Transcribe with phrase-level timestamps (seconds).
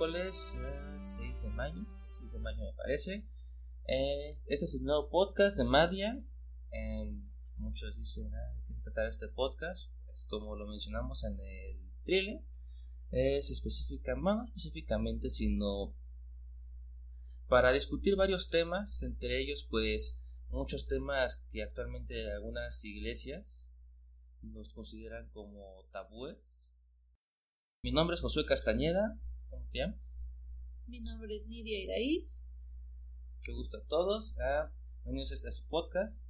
[0.00, 0.58] miércoles,
[0.98, 1.84] 6 eh, de mayo,
[2.20, 3.22] 6 de mayo me parece.
[3.86, 6.18] Eh, este es el nuevo podcast de Madia.
[6.72, 7.12] Eh,
[7.58, 9.90] muchos dicen, ah, ¿de qué tratar este podcast?
[10.06, 12.40] Pues como lo mencionamos en el trailer,
[13.10, 15.92] es específica, no específicamente, sino
[17.48, 23.68] para discutir varios temas, entre ellos pues muchos temas que actualmente algunas iglesias
[24.40, 26.72] los consideran como tabúes.
[27.82, 29.20] Mi nombre es Josué Castañeda,
[29.50, 29.98] ¿cómo te llamas?
[30.86, 32.44] Mi nombre es Nidia Iraíz.
[33.42, 34.38] Qué gusto a todos.
[34.38, 34.70] Ah,
[35.02, 36.22] bienvenidos a este su podcast.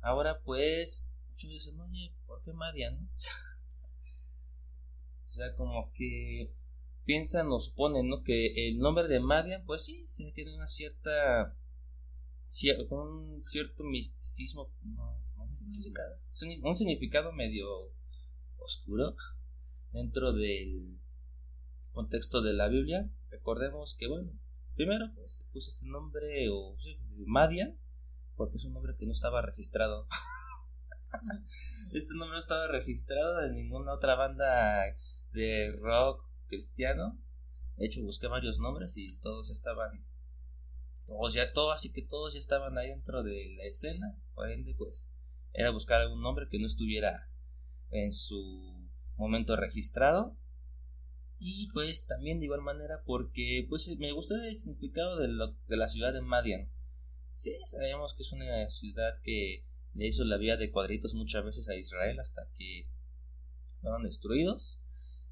[0.00, 3.00] Ahora pues, muchos dicen, oye, ¿por qué Madia, no?
[5.26, 6.52] o sea, como que
[7.04, 8.22] piensan o suponen, ¿no?
[8.22, 11.54] Que el nombre de Madian, pues sí, sí tiene una cierta,
[12.90, 16.18] un cierto misticismo, no, no significado.
[16.62, 17.92] un significado medio
[18.58, 19.16] oscuro
[19.92, 21.01] dentro del
[21.92, 23.08] contexto de la Biblia.
[23.30, 24.32] Recordemos que, bueno,
[24.74, 27.76] primero, pues puse este nombre, o sí, Madian,
[28.36, 30.06] porque es un nombre que no estaba registrado.
[31.92, 34.84] este nombre no estaba registrado en ninguna otra banda
[35.32, 37.18] de rock cristiano.
[37.76, 40.04] De hecho, busqué varios nombres y todos estaban.
[41.06, 44.16] Todos ya, todos, así que todos ya estaban ahí dentro de la escena.
[44.34, 45.10] Por ende, pues,
[45.52, 47.28] era buscar algún nombre que no estuviera
[47.90, 50.36] en su momento registrado.
[51.44, 55.26] Y pues también de igual manera porque pues me gustó el significado de,
[55.66, 56.68] de la ciudad de Madian.
[57.34, 59.64] Sí, sabemos que es una ciudad que
[59.94, 62.86] le hizo la vida de cuadritos muchas veces a Israel hasta que
[63.80, 64.78] fueron destruidos.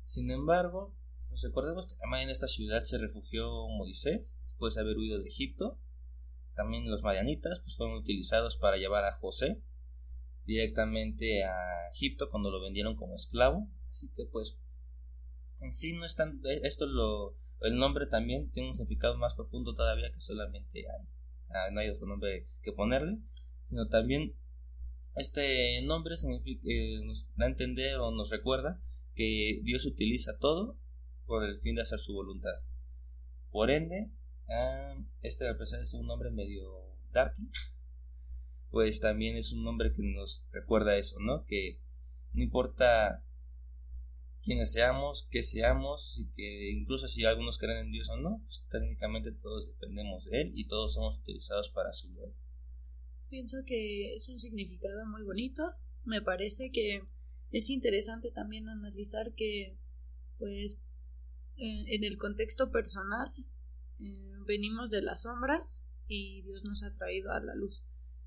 [0.04, 0.92] Sin embargo,
[1.28, 5.28] pues recordemos que también en esta ciudad se refugió Moisés después de haber huido de
[5.28, 5.78] Egipto.
[6.56, 9.62] También los marianitas pues, fueron utilizados para llevar a José
[10.44, 13.68] directamente a Egipto cuando lo vendieron como esclavo.
[13.90, 14.58] Así que pues
[15.60, 16.40] en sí no es tan...
[16.44, 17.34] Eh, esto lo...
[17.60, 21.06] El nombre también tiene un significado más profundo todavía que solamente hay.
[21.50, 23.18] Ah, no hay otro nombre que ponerle.
[23.68, 24.34] Sino también
[25.14, 28.80] este nombre significa, eh, nos da a entender o nos recuerda
[29.14, 30.78] que Dios utiliza todo
[31.26, 32.54] por el fin de hacer su voluntad.
[33.50, 34.10] Por ende,
[34.48, 36.72] ah, este representa un nombre medio
[37.12, 37.50] darky,
[38.70, 41.44] pues también es un nombre que nos recuerda eso, ¿no?
[41.44, 41.78] Que
[42.32, 43.24] no importa
[44.44, 48.64] quiénes seamos, qué seamos, y que incluso si algunos creen en Dios o no, pues
[48.70, 52.34] técnicamente todos dependemos de Él y todos somos utilizados para su gloria.
[53.28, 55.62] Pienso que es un significado muy bonito.
[56.04, 57.04] Me parece que
[57.52, 59.76] es interesante también analizar que,
[60.38, 60.82] pues,
[61.56, 63.30] en el contexto personal,
[64.00, 67.84] eh, venimos de las sombras y Dios nos ha traído a la luz.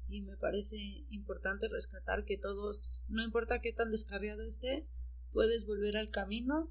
[0.07, 0.78] Y me parece
[1.09, 4.94] importante rescatar que todos, no importa qué tan descarriado estés,
[5.33, 6.69] puedes volver al camino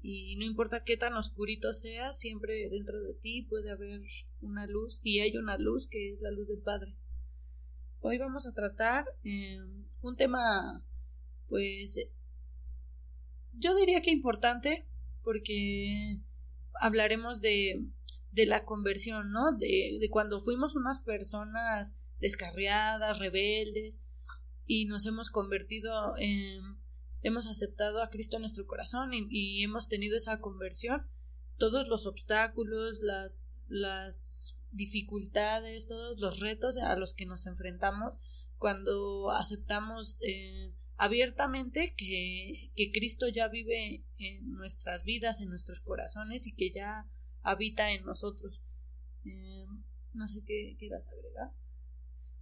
[0.00, 4.00] y no importa qué tan oscurito sea, siempre dentro de ti puede haber
[4.40, 6.94] una luz y hay una luz que es la luz del Padre.
[8.00, 9.58] Hoy vamos a tratar eh,
[10.02, 10.84] un tema,
[11.48, 12.00] pues,
[13.54, 14.84] yo diría que importante,
[15.24, 16.20] porque
[16.80, 17.84] hablaremos de,
[18.30, 19.50] de la conversión, ¿no?
[19.52, 23.98] De, de cuando fuimos unas personas descarriadas, rebeldes,
[24.64, 26.77] y nos hemos convertido en,
[27.22, 31.06] hemos aceptado a Cristo en nuestro corazón y, y, hemos tenido esa conversión,
[31.58, 38.18] todos los obstáculos, las, las dificultades, todos los retos a los que nos enfrentamos
[38.58, 46.54] cuando aceptamos eh, abiertamente que, Cristo ya vive en nuestras vidas, en nuestros corazones y
[46.54, 47.06] que ya
[47.42, 48.60] habita en nosotros.
[49.24, 49.66] Eh,
[50.12, 51.52] no sé qué quieras agregar.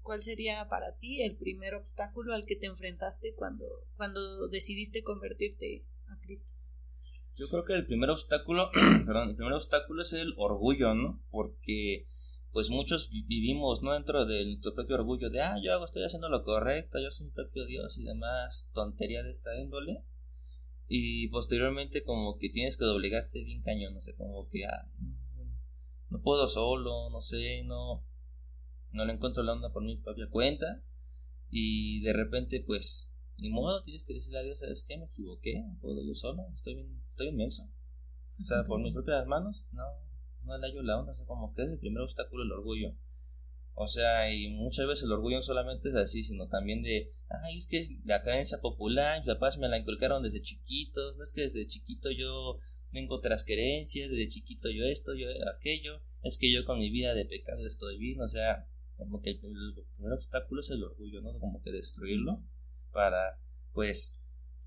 [0.07, 3.65] ¿Cuál sería para ti el primer obstáculo al que te enfrentaste cuando,
[3.97, 6.53] cuando decidiste convertirte a Cristo?
[7.35, 8.71] Yo creo que el primer obstáculo,
[9.05, 11.21] perdón, el primer obstáculo es el orgullo, ¿no?
[11.33, 12.07] Porque
[12.53, 16.31] pues muchos vivimos no dentro de nuestro propio orgullo de ah yo hago estoy haciendo
[16.31, 20.03] lo correcto yo soy un propio dios y demás tontería de esta índole
[20.89, 24.89] y posteriormente como que tienes que doblegarte bien cañón no sé como que ah,
[26.09, 28.03] no, puedo solo no sé no
[28.93, 30.83] no le encuentro la onda por mi propia cuenta.
[31.51, 35.63] Y de repente pues ni modo tienes que decirle a Dios sabes qué me equivoqué
[35.81, 37.71] puedo yo solo estoy bien estoy inmenso.
[38.41, 39.85] O sea por mis propias manos no
[40.47, 42.95] no le hallo la onda, o sea, como que es el primer obstáculo el orgullo.
[43.75, 47.57] O sea, y muchas veces el orgullo no solamente es así, sino también de, ay,
[47.59, 51.43] es que la creencia popular, mis papás me la inculcaron desde chiquitos, no es que
[51.43, 52.59] desde chiquito yo
[52.93, 57.15] tengo otras creencias, desde chiquito yo esto, yo aquello, es que yo con mi vida
[57.15, 59.41] de pecado estoy bien, o sea, como que el,
[59.97, 61.39] primer obstáculo es el orgullo, ¿no?
[61.39, 62.43] Como que destruirlo
[62.93, 63.39] para,
[63.73, 64.21] pues,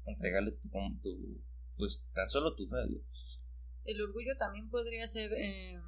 [0.06, 0.70] entregarle tu,
[1.02, 1.42] tu
[1.78, 2.70] pues, tan solo tu.
[3.86, 5.80] El orgullo también podría ser eh,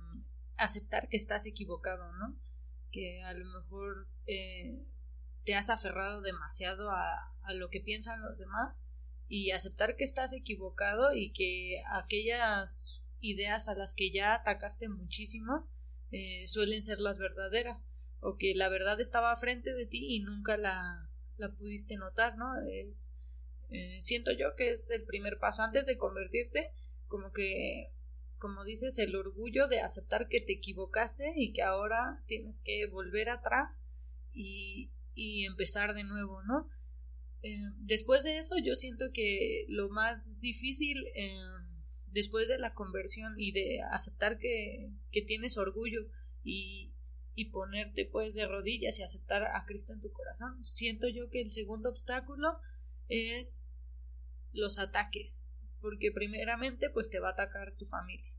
[0.57, 2.35] aceptar que estás equivocado, ¿no?
[2.91, 4.83] Que a lo mejor eh,
[5.45, 8.85] te has aferrado demasiado a, a lo que piensan los demás
[9.27, 15.69] y aceptar que estás equivocado y que aquellas ideas a las que ya atacaste muchísimo
[16.11, 17.87] eh, suelen ser las verdaderas
[18.21, 22.55] o que la verdad estaba frente de ti y nunca la, la pudiste notar, ¿no?
[22.61, 23.11] Es,
[23.71, 26.69] eh, siento yo que es el primer paso antes de convertirte,
[27.07, 27.89] como que,
[28.37, 33.29] como dices, el orgullo de aceptar que te equivocaste y que ahora tienes que volver
[33.29, 33.83] atrás
[34.33, 36.69] y, y empezar de nuevo, ¿no?
[37.43, 41.33] Eh, después de eso, yo siento que lo más difícil eh,
[42.07, 46.01] después de la conversión y de aceptar que, que tienes orgullo
[46.43, 46.90] y,
[47.35, 50.63] y ponerte pues de rodillas y aceptar a Cristo en tu corazón.
[50.63, 52.59] Siento yo que el segundo obstáculo
[53.07, 53.69] es
[54.53, 55.47] los ataques,
[55.81, 58.33] porque primeramente pues te va a atacar tu familia.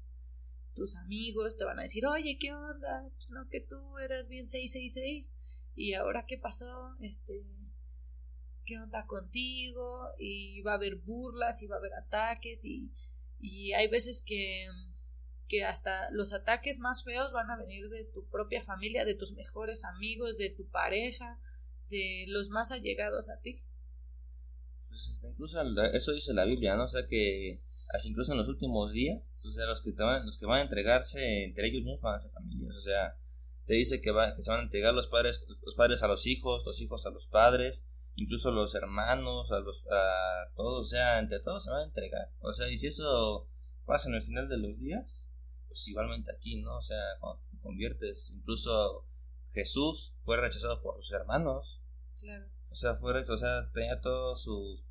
[0.74, 3.08] Tus amigos te van a decir, oye, ¿qué onda?
[3.14, 5.36] Pues no que tú eras bien 666
[5.74, 7.44] y ahora qué pasó, este,
[8.64, 10.08] ¿qué onda contigo?
[10.18, 12.90] Y va a haber burlas y va a haber ataques y,
[13.38, 14.66] y hay veces que
[15.52, 19.32] que hasta los ataques más feos van a venir de tu propia familia, de tus
[19.32, 21.38] mejores amigos, de tu pareja,
[21.90, 23.58] de los más allegados a ti.
[24.88, 25.60] Pues este, incluso
[25.92, 26.84] eso dice la Biblia, ¿no?
[26.84, 27.60] O sea que
[27.90, 30.62] así incluso en los últimos días, o sea, los que, van, los que van a
[30.62, 33.18] entregarse entre ellos mismos van a ser familias, o sea,
[33.66, 36.26] te dice que, va, que se van a entregar los padres, los padres a los
[36.26, 41.18] hijos, los hijos a los padres, incluso los hermanos, a los a todos, o sea,
[41.18, 42.30] entre todos se van a entregar.
[42.40, 43.50] O sea, y si eso
[43.84, 45.31] pasa en el final de los días,
[45.72, 46.76] pues igualmente aquí, ¿no?
[46.76, 49.06] O sea, cuando te conviertes, incluso
[49.52, 51.80] Jesús fue rechazado por sus hermanos.
[52.18, 52.46] Claro.
[52.70, 54.84] O sea, fue, o sea, tenía todos sus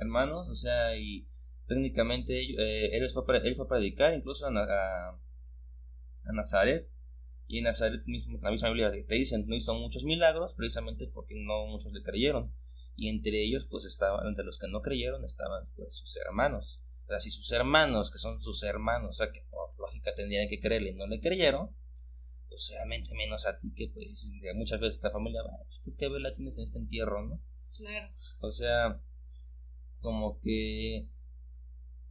[0.00, 1.28] hermanos, o sea, y
[1.66, 6.88] técnicamente eh, él, fue, él fue a predicar incluso a, a, Nazaret.
[7.46, 11.34] Y en Nazaret mismo, la misma Biblia te dicen, no hizo muchos milagros precisamente porque
[11.36, 12.52] no muchos le creyeron.
[12.96, 16.80] Y entre ellos, pues estaban, entre los que no creyeron, estaban pues sus hermanos.
[17.10, 19.44] O sea, si sus hermanos, que son sus hermanos, o sea, que
[19.76, 21.74] lógica tendrían que creerle y no le creyeron,
[22.48, 26.08] pues obviamente menos a ti que pues muchas veces la familia va, pues tú qué
[26.08, 27.42] vela tienes en este entierro, ¿no?
[27.76, 28.12] Claro.
[28.42, 29.02] O sea,
[29.98, 31.08] como que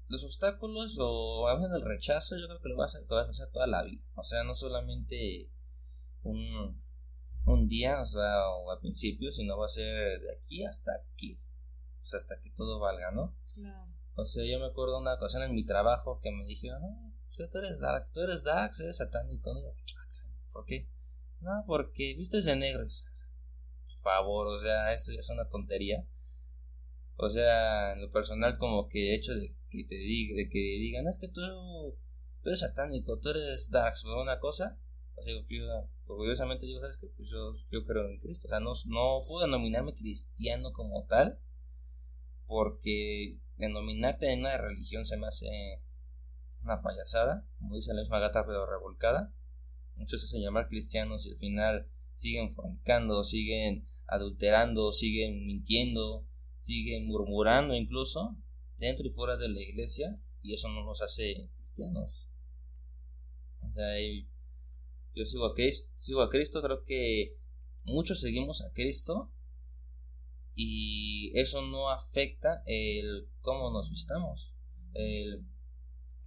[0.10, 3.50] los obstáculos o a veces el rechazo yo creo que lo vas a, a hacer
[3.54, 4.04] toda la vida.
[4.16, 5.50] O sea, no solamente
[6.24, 6.84] un,
[7.46, 11.40] un día, o sea, o al principio, sino va a ser de aquí hasta aquí.
[12.04, 13.34] O sea, hasta que todo valga, ¿no?
[13.54, 13.99] Claro.
[14.22, 17.14] O sea, yo me acuerdo de una ocasión en mi trabajo que me dijeron, no,
[17.48, 19.54] tú eres dark, tú eres dark, eres satánico.
[19.54, 19.62] ¿no?
[20.52, 20.88] ¿Por qué?
[21.42, 22.84] No, porque viste de negro.
[22.84, 26.06] Por favor, o sea, eso ya es una tontería.
[27.16, 31.08] O sea, en lo personal, como que hecho de que te diga, de que digan,
[31.08, 31.42] es que tú,
[32.44, 34.78] eres satánico, tú eres dark, una cosa.
[35.16, 36.62] O sea, yo, digo, ¿sabes
[37.00, 38.48] que Pues yo, yo creo en Cristo.
[38.48, 41.40] O sea, no, no puedo denominarme cristiano como tal,
[42.50, 45.84] porque denominarte en una religión se me hace
[46.64, 49.32] una payasada, como dice la misma gata pero revolcada.
[49.96, 56.26] Muchos se hacen llamar cristianos y al final siguen fornicando, siguen adulterando, siguen mintiendo,
[56.62, 58.36] siguen murmurando incluso
[58.80, 62.28] dentro y fuera de la iglesia y eso no nos hace cristianos.
[63.62, 63.94] O sea,
[65.14, 67.38] yo sigo a Cristo, sigo a Cristo, creo que
[67.84, 69.32] muchos seguimos a Cristo
[70.62, 74.52] y eso no afecta el cómo nos vistamos,
[74.94, 75.46] el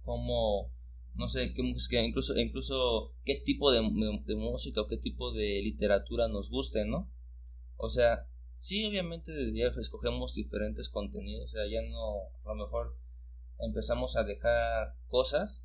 [0.01, 0.71] como
[1.13, 6.49] no sé, que, incluso, incluso qué tipo de, música o qué tipo de literatura nos
[6.49, 7.11] guste, ¿no?
[7.77, 12.97] O sea, sí, obviamente ya escogemos diferentes contenidos, o sea, ya no, a lo mejor
[13.59, 15.63] empezamos a dejar cosas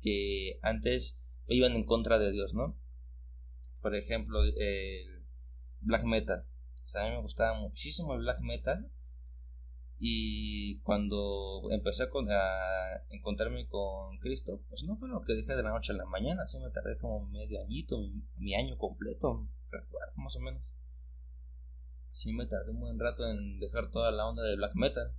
[0.00, 2.78] que antes iban en contra de Dios, ¿no?
[3.82, 5.24] Por ejemplo, el
[5.80, 6.46] black metal.
[6.94, 8.90] A mí me gustaba muchísimo el black metal
[9.98, 15.70] y cuando empecé a, encontrarme con Cristo, pues no fue lo que dije de la
[15.70, 17.98] noche a la mañana, así me tardé como medio añito,
[18.36, 20.62] mi, año completo, recuerdo más o menos.
[22.12, 25.12] Sí me tardé un buen rato en dejar toda la onda de black metal.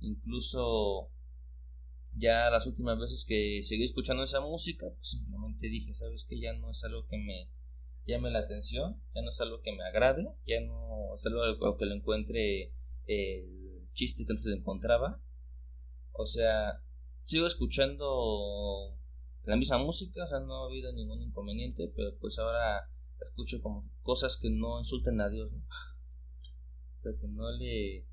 [0.00, 1.10] Incluso
[2.14, 6.54] ya las últimas veces que seguí escuchando esa música, pues simplemente dije, sabes que ya
[6.54, 7.50] no es algo que me
[8.06, 11.86] llame la atención, ya no es algo que me agrade, ya no es algo que
[11.86, 12.72] lo encuentre
[13.06, 15.20] el chiste que antes encontraba.
[16.12, 16.82] O sea,
[17.24, 18.98] sigo escuchando
[19.44, 22.88] la misma música, o sea, no ha habido ningún inconveniente, pero pues ahora
[23.20, 28.06] escucho como cosas que no insulten a Dios, O sea, que no le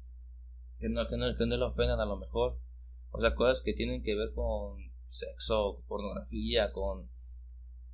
[0.79, 2.59] que no, que no, que no le ofendan a lo mejor.
[3.11, 7.09] O sea, cosas que tienen que ver con sexo, pornografía, con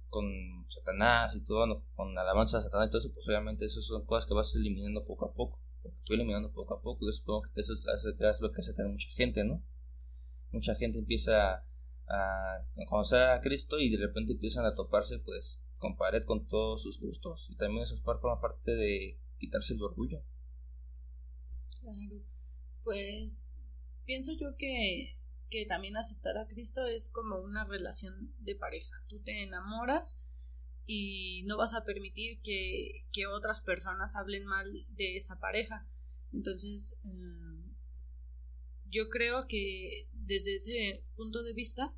[0.09, 0.25] con
[0.69, 4.27] Satanás y todo, con alabanza a Satanás y todo eso, pues obviamente esas son cosas
[4.27, 5.59] que vas eliminando poco a poco.
[5.83, 7.05] Estoy eliminando poco a poco.
[7.05, 9.63] Yo supongo que eso es lo que hace tener mucha gente, ¿no?
[10.51, 11.63] Mucha gente empieza
[12.07, 16.81] a conocer a Cristo y de repente empiezan a toparse, pues, con pared con todos
[16.83, 17.47] sus gustos.
[17.49, 20.21] Y también eso forma parte de quitarse el orgullo.
[21.81, 22.21] Claro.
[22.83, 23.47] Pues
[24.05, 25.15] pienso yo que
[25.49, 28.95] que también aceptar a Cristo es como una relación de pareja.
[29.07, 30.19] Tú te enamoras
[30.85, 35.85] y no vas a permitir que, otras personas hablen mal de esa pareja.
[36.33, 37.73] Entonces, eh,
[38.89, 41.93] yo creo que desde ese punto de vista,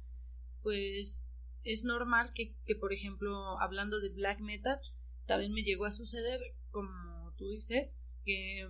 [0.63, 1.27] pues
[1.63, 4.79] es normal que, que, por ejemplo, hablando de black metal,
[5.25, 6.41] también me llegó a suceder,
[6.71, 8.67] como tú dices, que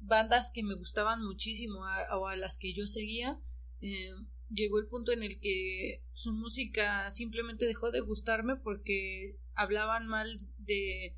[0.00, 1.80] bandas que me gustaban muchísimo
[2.12, 3.38] o a las que yo seguía,
[3.80, 4.10] eh,
[4.50, 10.40] llegó el punto en el que su música simplemente dejó de gustarme porque hablaban mal
[10.58, 11.14] de,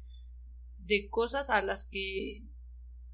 [0.79, 2.43] de cosas a las que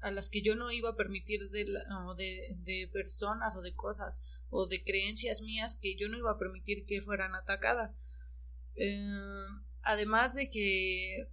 [0.01, 4.21] a las que yo no iba a permitir de, de, de, personas o de cosas
[4.51, 7.95] o de creencias mías que yo no iba a permitir que fueran atacadas.
[8.75, 9.01] Eh,
[9.81, 11.27] además de que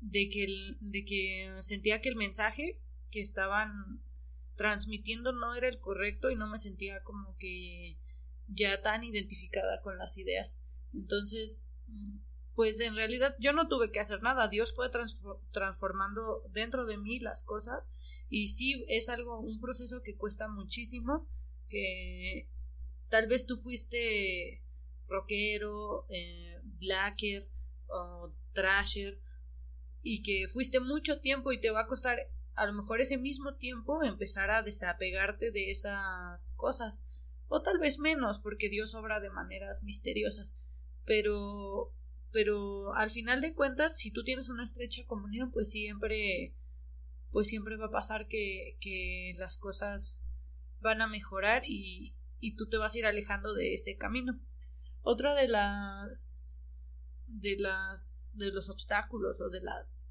[0.00, 0.46] de que
[0.80, 2.76] de que sentía que el mensaje
[3.10, 4.00] que estaban
[4.58, 7.96] transmitiendo no era el correcto y no me sentía como que
[8.48, 10.56] ya tan identificada con las ideas.
[10.92, 11.70] Entonces,
[12.56, 14.90] pues en realidad yo no tuve que hacer nada, Dios fue
[15.52, 17.94] transformando dentro de mí las cosas
[18.28, 21.24] y sí es algo, un proceso que cuesta muchísimo,
[21.68, 22.48] que
[23.10, 24.60] tal vez tú fuiste
[25.06, 27.46] rockero, eh, blacker
[27.86, 29.16] o trasher
[30.02, 32.18] y que fuiste mucho tiempo y te va a costar
[32.58, 37.00] a lo mejor ese mismo tiempo empezar a desapegarte de esas cosas.
[37.48, 40.62] O tal vez menos porque Dios obra de maneras misteriosas.
[41.06, 41.90] Pero
[42.30, 46.52] pero al final de cuentas si tú tienes una estrecha comunión pues siempre
[47.32, 50.18] pues siempre va a pasar que, que las cosas
[50.80, 54.38] van a mejorar y, y tú te vas a ir alejando de ese camino.
[55.02, 56.72] Otra de las
[57.28, 60.07] de las de los obstáculos o de las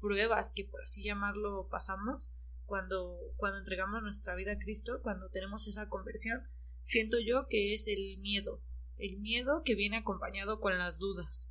[0.00, 2.30] pruebas que por así llamarlo pasamos
[2.66, 6.42] cuando, cuando entregamos nuestra vida a Cristo, cuando tenemos esa conversión,
[6.86, 8.60] siento yo que es el miedo,
[8.98, 11.50] el miedo que viene acompañado con las dudas.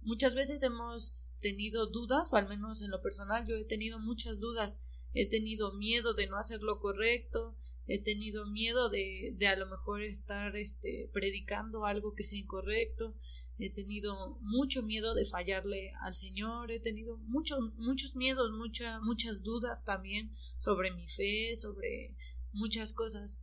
[0.00, 4.40] Muchas veces hemos tenido dudas, o al menos en lo personal yo he tenido muchas
[4.40, 4.80] dudas,
[5.14, 7.54] he tenido miedo de no hacer lo correcto,
[7.86, 13.14] he tenido miedo de, de a lo mejor estar este, predicando algo que sea incorrecto,
[13.58, 19.42] he tenido mucho miedo de fallarle al Señor, he tenido muchos muchos miedos, muchas muchas
[19.42, 22.14] dudas también sobre mi fe, sobre
[22.52, 23.42] muchas cosas,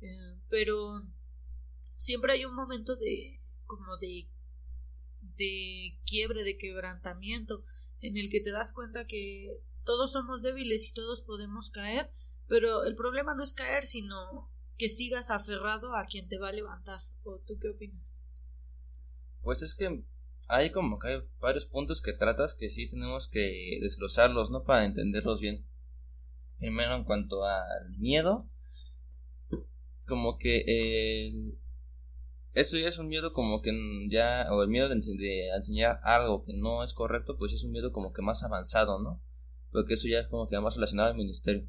[0.00, 1.02] eh, pero
[1.96, 4.26] siempre hay un momento de como de
[5.36, 7.64] de quiebre, de quebrantamiento,
[8.00, 12.08] en el que te das cuenta que todos somos débiles y todos podemos caer,
[12.48, 16.52] pero el problema no es caer, sino que sigas aferrado a quien te va a
[16.52, 17.00] levantar.
[17.24, 18.18] ¿O tú qué opinas?
[19.42, 20.02] Pues es que
[20.48, 24.64] hay como que hay varios puntos que tratas que sí tenemos que desglosarlos, ¿no?
[24.64, 25.64] Para entenderlos bien.
[26.58, 28.46] Primero en cuanto al miedo,
[30.06, 31.54] como que eh,
[32.54, 33.72] eso ya es un miedo como que
[34.10, 37.92] ya, o el miedo de, enseñar algo que no es correcto, pues es un miedo
[37.92, 39.22] como que más avanzado, ¿no?
[39.70, 41.66] Porque eso ya es como que más relacionado al ministerio.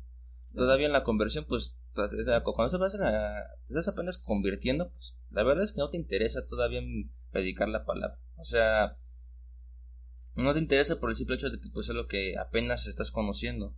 [0.54, 5.72] Todavía en la conversión, pues cuando estás, te estás apenas convirtiendo, pues la verdad es
[5.72, 6.82] que no te interesa todavía
[7.32, 8.18] predicar la palabra.
[8.38, 8.96] O sea,
[10.36, 13.12] no te interesa por el simple hecho de que pues es lo que apenas estás
[13.12, 13.74] conociendo.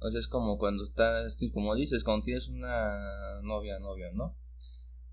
[0.00, 4.34] O sea, es como cuando estás, como dices, cuando tienes una novia, novia, ¿no?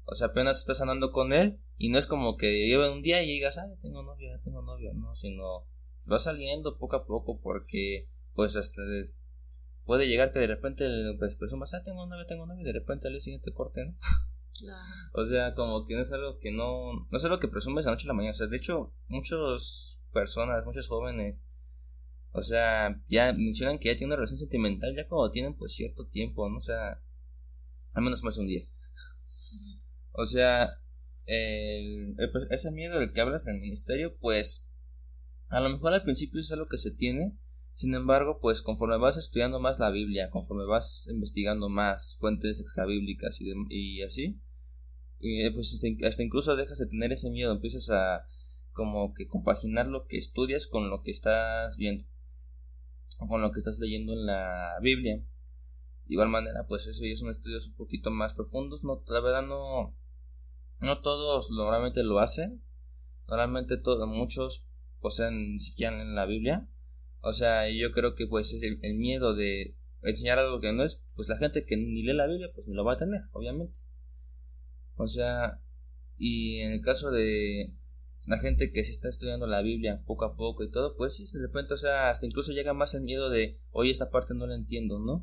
[0.06, 3.22] O sea, apenas estás andando con él y no es como que lleva un día
[3.22, 5.64] y digas, ah, tengo novia, tengo novia, no, sino
[6.12, 8.82] va saliendo poco a poco porque pues hasta
[9.90, 10.86] puede llegar que de repente
[11.18, 13.98] pues presumas, ah, tengo novia, tengo novia, y de repente al día siguiente corten.
[15.14, 17.92] o sea, como que no es algo que no, no es algo que presumes de
[17.92, 18.34] noche a la mañana.
[18.34, 21.48] O sea, de hecho, muchas personas, muchos jóvenes,
[22.34, 26.06] o sea, ya mencionan que ya tienen una relación sentimental ya cuando tienen pues cierto
[26.06, 26.60] tiempo, ¿no?
[26.60, 27.00] O sea,
[27.94, 28.62] al menos más de un día.
[30.12, 30.70] O sea,
[31.26, 34.68] el, pues, ese miedo del que hablas en el ministerio, pues
[35.48, 37.39] a lo mejor al principio es algo que se tiene,
[37.80, 43.40] sin embargo, pues conforme vas estudiando más la Biblia, conforme vas investigando más fuentes extrabíblicas
[43.40, 44.38] y, y así,
[45.18, 48.26] y pues este, hasta incluso dejas de tener ese miedo, empiezas a
[48.74, 52.04] como que compaginar lo que estudias con lo que estás viendo,
[53.30, 55.16] con lo que estás leyendo en la Biblia.
[55.16, 59.44] De igual manera, pues eso ya son estudios un poquito más profundos, no, la verdad
[59.44, 59.96] no,
[60.82, 62.62] no todos normalmente lo hacen,
[63.30, 64.66] normalmente todos, muchos
[65.32, 66.68] ni siquiera en la Biblia.
[67.22, 71.04] O sea, yo creo que pues el, el miedo de enseñar algo que no es,
[71.16, 73.74] pues la gente que ni lee la Biblia, pues ni lo va a tener, obviamente.
[74.96, 75.60] O sea,
[76.18, 77.74] y en el caso de
[78.26, 81.26] la gente que se está estudiando la Biblia poco a poco y todo, pues sí,
[81.34, 84.46] de repente, o sea, hasta incluso llega más el miedo de, oye, esta parte no
[84.46, 85.14] la entiendo, ¿no?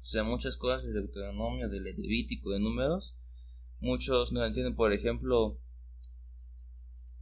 [0.00, 3.16] O sea, muchas cosas de Deuteronomio, de Levítico, de números,
[3.80, 5.58] muchos no la entienden, por ejemplo,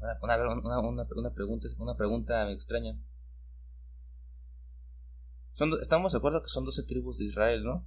[0.00, 2.98] una, una, una, una, pregunta, una pregunta extraña.
[5.54, 7.86] Son, estamos de acuerdo que son 12 tribus de Israel, ¿no?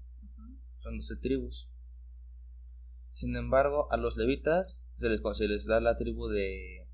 [0.81, 1.69] Son 12 tribus.
[3.11, 6.87] Sin embargo, a los levitas se les, se les da la tribu de...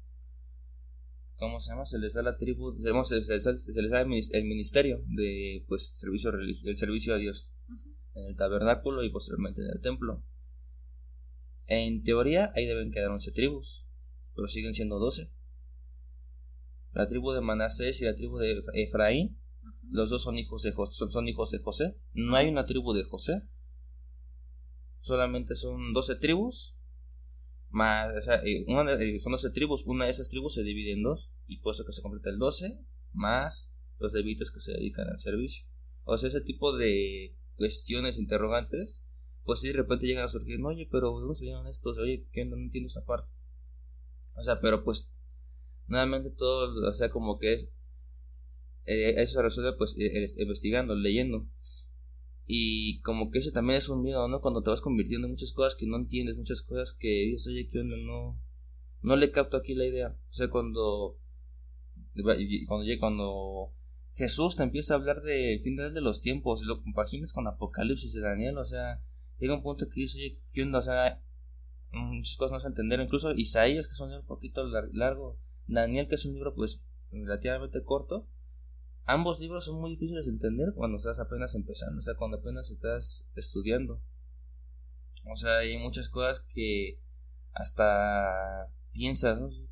[1.37, 1.85] ¿Cómo se llama?
[1.85, 2.75] Se les da la tribu...
[3.05, 7.51] Se les, se les da el ministerio de pues servicio el servicio a Dios.
[8.15, 10.23] En el tabernáculo y posteriormente en el templo.
[11.67, 13.85] En teoría, ahí deben quedar 11 tribus
[14.35, 15.29] pero siguen siendo doce.
[16.93, 19.37] La tribu de Manasés y la tribu de Efraín,
[19.93, 21.95] los dos son hijos de José, son hijos de José.
[22.13, 23.43] No hay una tribu de José.
[25.01, 26.75] Solamente son doce tribus.
[27.69, 29.83] Más, o sea, eh, una eh, son doce tribus.
[29.85, 31.31] Una de esas tribus se divide en dos.
[31.45, 32.83] Y por eso que se completa el doce.
[33.11, 35.67] Más los levitas que se dedican al servicio.
[36.05, 39.05] O sea, ese tipo de cuestiones, interrogantes,
[39.43, 41.99] pues si de repente llegan a surgir, oye, pero ¿dónde llaman estos?
[41.99, 43.31] Oye, ¿qué no entiendo esa parte?
[44.33, 45.11] O sea, pero pues,
[45.85, 47.69] nuevamente todo, o sea, como que es,
[48.85, 51.47] eh, eso se resuelve pues e, e, investigando, leyendo.
[52.45, 54.41] Y como que ese también es un miedo, ¿no?
[54.41, 57.69] Cuando te vas convirtiendo en muchas cosas que no entiendes, muchas cosas que dices, oye,
[57.71, 57.83] ¿qué?
[57.83, 58.37] No,
[59.01, 60.17] no le capto aquí la idea.
[60.29, 61.17] O sea, cuando,
[62.67, 63.73] cuando, cuando
[64.13, 68.13] Jesús te empieza a hablar de final de los tiempos y lo compaginas con Apocalipsis
[68.13, 69.01] de Daniel, o sea,
[69.39, 70.79] llega un punto que dices, oye, ¿qué onda?
[70.79, 71.23] O sea,
[71.91, 76.07] muchas cosas no se entender, incluso Isaías, que es un libro un poquito largo, Daniel,
[76.07, 78.27] que es un libro pues relativamente corto,
[79.05, 82.69] ambos libros son muy difíciles de entender cuando estás apenas empezando, o sea, cuando apenas
[82.71, 84.01] estás estudiando.
[85.25, 86.99] O sea, hay muchas cosas que
[87.53, 89.49] hasta piensas, ¿no?
[89.49, 89.65] ¿Qué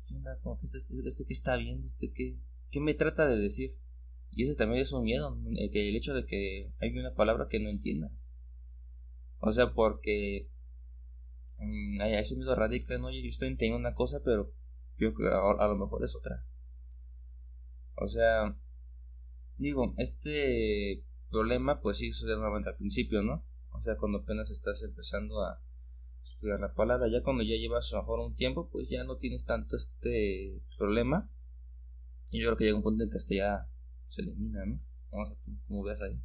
[0.64, 1.86] este, este, este, que está viendo?
[1.86, 2.38] Este que,
[2.70, 3.76] ¿Qué me trata de decir?
[4.30, 7.60] Y ese también es un miedo, el, que, hecho de que hay una palabra que
[7.60, 8.30] no entiendas.
[9.40, 10.48] O sea, porque
[11.62, 14.52] Mm, a ese miedo radica no, oye, yo estoy entendiendo una cosa, pero
[14.98, 16.44] yo creo que a, lo mejor es otra.
[17.96, 18.56] O sea,
[19.58, 23.44] digo, este problema, pues sí sucede nuevamente al principio, ¿no?
[23.72, 25.60] O sea, cuando apenas estás empezando a
[26.22, 29.16] estudiar la palabra, ya cuando ya llevas a lo mejor un tiempo, pues ya no
[29.16, 31.30] tienes tanto este problema.
[32.30, 33.68] Y yo creo que llega un punto en que este ya
[34.08, 34.80] se elimina, ¿no?
[35.10, 35.36] Vamos a
[35.68, 36.18] ¿cómo ves ahí?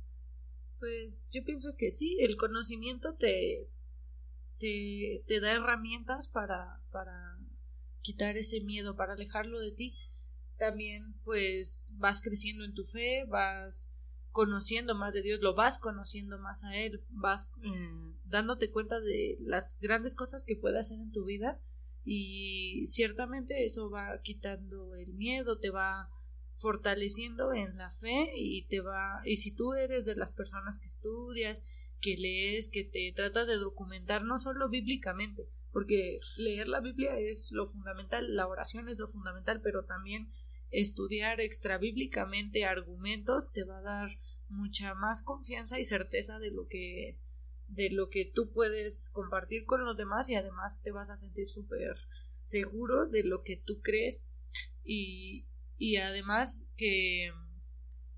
[0.80, 3.68] Pues yo pienso que sí, el conocimiento te
[4.58, 7.38] te, te da herramientas para, para
[8.02, 9.98] quitar ese miedo, para alejarlo de ti.
[10.58, 13.92] También pues vas creciendo en tu fe, vas
[14.32, 19.38] conociendo más de Dios, lo vas conociendo más a Él, vas eh, dándote cuenta de
[19.42, 21.60] las grandes cosas que puede hacer en tu vida
[22.04, 26.10] y ciertamente eso va quitando el miedo, te va
[26.58, 30.88] fortaleciendo en la fe y te va y si tú eres de las personas que
[30.88, 31.64] estudias
[32.02, 37.52] que lees, que te tratas de documentar, no solo bíblicamente, porque leer la Biblia es
[37.52, 40.28] lo fundamental, la oración es lo fundamental, pero también
[40.72, 44.10] estudiar extrabíblicamente argumentos te va a dar
[44.50, 47.18] mucha más confianza y certeza de lo que
[47.68, 51.50] de lo que tú puedes compartir con los demás y además te vas a sentir
[51.50, 51.96] súper
[52.44, 54.26] seguro de lo que tú crees.
[54.86, 55.46] Y,
[55.78, 57.30] y además que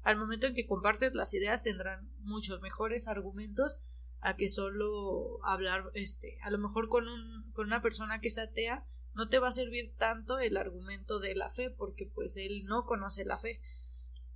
[0.10, 3.80] al momento en que compartes las ideas tendrán muchos mejores argumentos
[4.22, 8.40] a que solo hablar este a lo mejor con un con una persona que es
[8.40, 12.64] atea no te va a servir tanto el argumento de la fe porque pues él
[12.66, 13.62] no conoce la fe.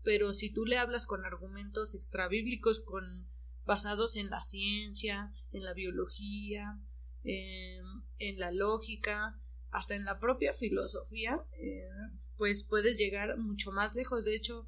[0.03, 3.27] Pero si tú le hablas con argumentos extrabíblicos con
[3.65, 6.77] basados en la ciencia en la biología
[7.23, 9.39] en, la lógica
[9.71, 11.89] hasta en la propia filosofía eh,
[12.37, 14.23] pues puedes llegar mucho más lejos.
[14.23, 14.67] De hecho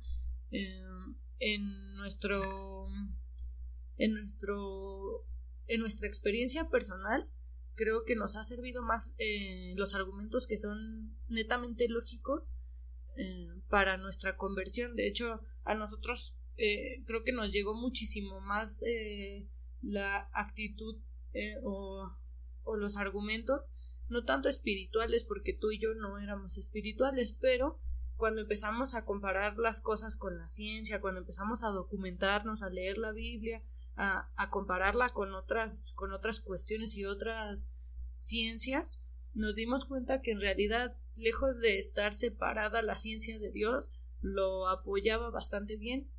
[1.39, 2.41] en nuestro
[3.97, 5.25] en nuestro
[5.67, 7.29] en nuestra experiencia personal
[7.75, 12.55] creo que nos ha servido más eh, los argumentos que son netamente lógicos
[13.17, 14.95] eh, para nuestra conversión.
[14.95, 19.47] De hecho, a nosotros eh, creo que nos llegó muchísimo más eh,
[19.81, 20.97] la actitud
[21.63, 22.15] o,
[22.63, 23.65] o los argumentos,
[24.07, 27.77] no tanto espirituales, porque tú y yo no éramos espirituales, pero
[28.17, 32.97] cuando empezamos a comparar las cosas con la ciencia, cuando empezamos a documentarnos, a leer
[32.97, 33.61] la Biblia,
[33.95, 37.69] a, a compararla con otras, con otras cuestiones y otras
[38.11, 43.91] ciencias, nos dimos cuenta que en realidad, lejos de estar separada la ciencia de Dios,
[44.21, 46.09] lo apoyaba bastante bien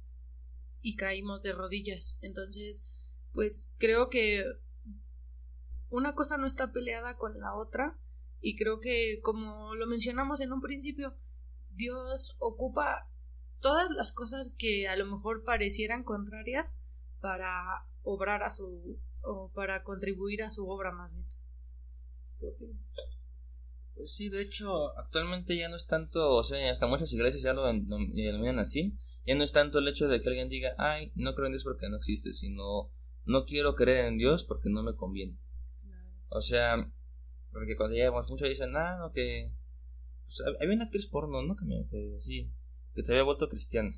[0.83, 2.19] y caímos de rodillas.
[2.21, 2.93] Entonces,
[3.33, 4.45] pues creo que
[5.91, 7.99] una cosa no está peleada con la otra
[8.41, 11.15] y creo que como lo mencionamos en un principio,
[11.77, 13.09] Dios ocupa
[13.61, 16.85] todas las cosas que a lo mejor parecieran contrarias
[17.21, 21.27] para obrar a su o para contribuir a su obra más bien.
[23.97, 27.55] Pues sí, de hecho, actualmente ya no es tanto, o sea, hasta muchas iglesias ya
[27.55, 28.95] lo denominan así,
[29.27, 31.65] ya no es tanto el hecho de que alguien diga, ay, no creo en Dios
[31.65, 32.91] porque no existe, sino
[33.25, 35.39] no quiero creer en Dios porque no me conviene.
[36.29, 36.91] O sea,
[37.53, 39.51] porque cuando llegamos, muchos dicen, ah, no, que...
[40.27, 41.57] Pues, había una actriz porno, ¿no?
[41.57, 42.49] Que, me, que, sí,
[42.95, 43.95] que se había vuelto cristiana.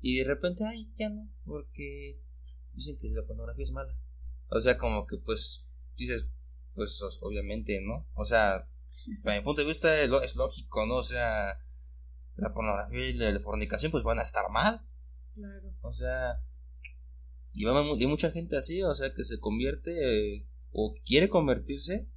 [0.00, 2.20] Y de repente, ay, ya no, porque
[2.74, 3.92] dicen que la pornografía es mala.
[4.50, 5.66] O sea, como que pues,
[5.96, 6.26] dices,
[6.74, 8.06] pues obviamente, ¿no?
[8.14, 8.64] O sea,
[9.22, 10.96] para mi punto de vista es lógico, ¿no?
[10.96, 11.58] O sea,
[12.36, 14.82] la pornografía y la fornicación pues van a estar mal.
[15.34, 15.74] Claro.
[15.82, 16.40] O sea,
[17.52, 22.08] y hay mucha gente así, o sea, que se convierte eh, o quiere convertirse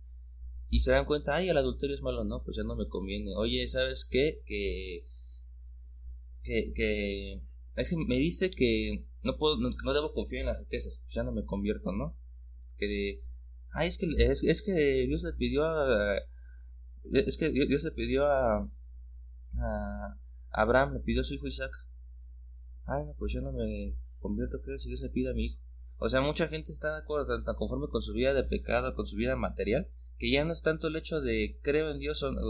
[0.69, 3.36] y se dan cuenta, ay, el adulterio es malo, no, pues ya no me conviene.
[3.36, 4.41] Oye, ¿sabes qué?
[4.45, 5.06] Que,
[6.43, 7.41] que, que
[7.77, 11.23] es que me dice que no puedo, no, debo confiar en las riquezas, pues ya
[11.23, 12.13] no me convierto, ¿no?
[12.77, 13.19] Que,
[13.71, 16.17] ay, es que, es, que Dios le pidió a,
[17.13, 18.67] es que Dios le pidió a,
[19.60, 20.17] a
[20.51, 21.71] Abraham, le pidió a su hijo Isaac.
[22.86, 25.62] Ay, no, pues yo no me convierto, creo, si Dios le pide a mi hijo.
[25.99, 29.36] O sea, mucha gente está tan, conforme con su vida de pecado, con su vida
[29.36, 32.41] material, que ya no es tanto el hecho de creo en Dios o no,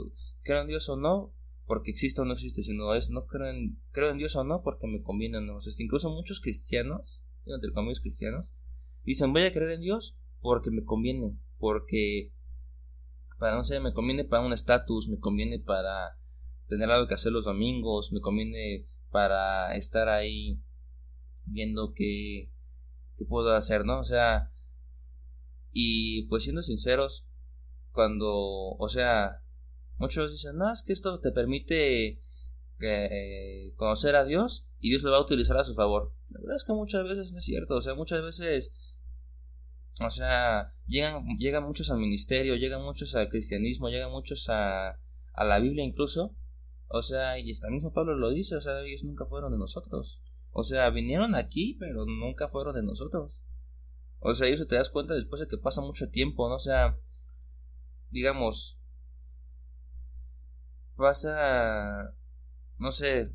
[0.44, 1.32] creo en Dios o no,
[1.66, 4.62] porque existe o no existe, sino es no creo en, creo en Dios o no
[4.64, 5.58] porque me conviene o no.
[5.58, 8.48] O sea, incluso muchos cristianos, entre comillas cristianos,
[9.04, 12.32] dicen voy a creer en Dios porque me conviene, porque
[13.38, 16.16] para no sé, me conviene para un estatus, me conviene para
[16.68, 20.62] tener algo que hacer los domingos, me conviene para estar ahí
[21.46, 22.52] viendo qué,
[23.18, 24.00] qué puedo hacer, ¿no?
[24.00, 24.50] O sea,
[25.72, 27.26] y pues siendo sinceros,
[27.98, 28.30] cuando,
[28.78, 29.40] o sea,
[29.98, 32.22] muchos dicen, no, es que esto te permite
[32.80, 36.12] eh, conocer a Dios y Dios lo va a utilizar a su favor.
[36.30, 38.78] La verdad es que muchas veces no es cierto, o sea, muchas veces
[40.00, 45.00] o sea, llegan, llegan muchos al ministerio, llegan muchos al cristianismo, llegan muchos a,
[45.34, 46.36] a la Biblia incluso.
[46.90, 50.22] O sea, y hasta mismo Pablo lo dice, o sea, ellos nunca fueron de nosotros.
[50.52, 53.32] O sea, vinieron aquí, pero nunca fueron de nosotros.
[54.20, 56.56] O sea, eso te das cuenta después de que pasa mucho tiempo, ¿no?
[56.56, 56.96] O sea,
[58.18, 58.80] digamos,
[60.96, 62.16] pasa,
[62.80, 63.30] no sé,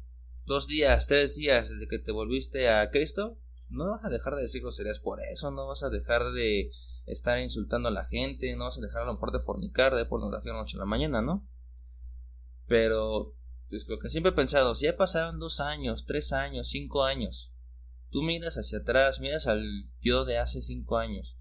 [0.45, 3.39] dos días, tres días desde que te volviste a Cristo
[3.71, 6.71] no vas a dejar de decir groserías por eso, no vas a dejar de
[7.07, 10.05] estar insultando a la gente, no vas a dejar a lo mejor de fornicar, de
[10.05, 11.47] pornografía noche a la mañana, ¿no?
[12.67, 13.33] Pero,
[13.71, 17.51] pues lo que siempre he pensado, si ya pasaron dos años, tres años, cinco años,
[18.11, 19.65] tú miras hacia atrás, miras al
[20.03, 21.37] yo de hace cinco años,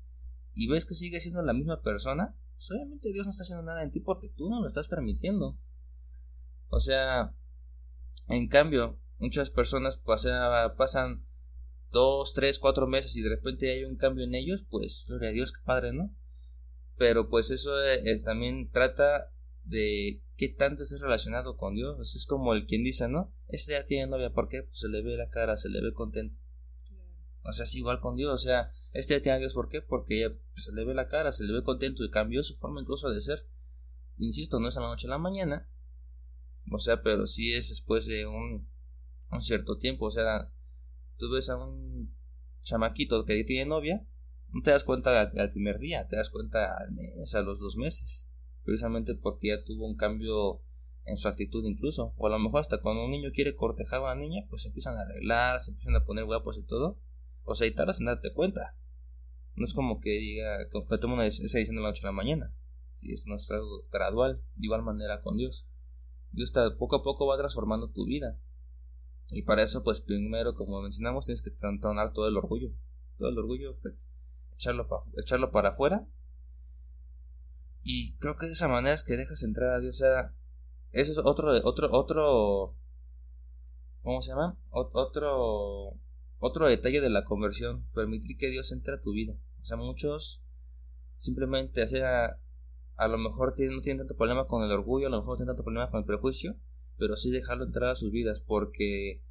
[0.54, 3.84] y ves que sigue siendo la misma persona, pues obviamente Dios no está haciendo nada
[3.84, 5.58] en ti porque tú no lo estás permitiendo.
[6.70, 7.34] O sea,
[8.28, 9.98] en cambio, muchas personas
[10.78, 11.26] pasan
[11.92, 15.32] dos, tres, cuatro meses y de repente hay un cambio en ellos, pues gloria a
[15.34, 16.16] Dios, qué padre, ¿no?
[17.00, 19.32] Pero pues eso eh, eh, también trata
[19.64, 22.16] de qué tanto es relacionado con Dios.
[22.16, 23.34] Es como el quien dice, ¿no?
[23.48, 24.62] Este ya tiene novia, ¿por qué?
[24.62, 26.38] Pues se le ve la cara, se le ve contento.
[27.44, 29.82] O sea, es igual con Dios, o sea, este ya tiene a Dios, ¿por qué?
[29.82, 32.82] Porque pues, se le ve la cara, se le ve contento y cambió su forma
[32.82, 33.46] incluso de ser.
[34.18, 35.68] Insisto, no es a la noche a la mañana,
[36.70, 38.68] o sea, pero sí es después de un,
[39.42, 40.52] cierto tiempo, o sea,
[41.18, 42.14] tú ves a un
[42.64, 44.06] chamaquito que tiene novia,
[44.52, 47.78] no te das cuenta al, primer día, te das cuenta al mes, a los dos
[47.78, 48.30] meses,
[48.64, 50.62] precisamente porque ya tuvo un cambio
[51.06, 54.04] en su actitud incluso, o a lo mejor hasta cuando un niño quiere cortejar a
[54.04, 56.98] una niña, pues se empiezan a arreglar, se empiezan a poner guapos y todo,
[57.46, 58.76] o sea, y tardas en darte cuenta.
[59.56, 62.54] No es como que diga, que toma una decisión de la noche a la mañana,
[63.00, 65.66] si es, algo gradual, de igual manera con Dios.
[66.32, 68.38] Dios está, poco a poco va transformando tu vida.
[69.30, 72.70] Y para eso, pues primero, como mencionamos, tienes que tronar todo el orgullo.
[73.18, 73.96] Todo el orgullo, pues,
[74.56, 76.06] echarlo, echarlo para afuera.
[77.84, 79.96] Y creo que de esa manera es que dejas entrar a Dios.
[79.96, 80.34] O sea,
[80.92, 82.76] Eso es otro, otro, otro,
[84.04, 84.58] ¿cómo se llama?
[84.72, 85.94] otro,
[86.42, 89.34] otro detalle de la conversión, permitir que Dios entre a tu vida.
[89.62, 90.42] O sea, muchos
[91.18, 92.36] simplemente, sea,
[92.98, 95.52] a lo mejor no tienen tanto problema con el orgullo, a lo mejor no tienen
[95.52, 96.56] tanto problema con el prejuicio,
[96.98, 99.22] pero sí dejarlo entrar a sus vidas, porque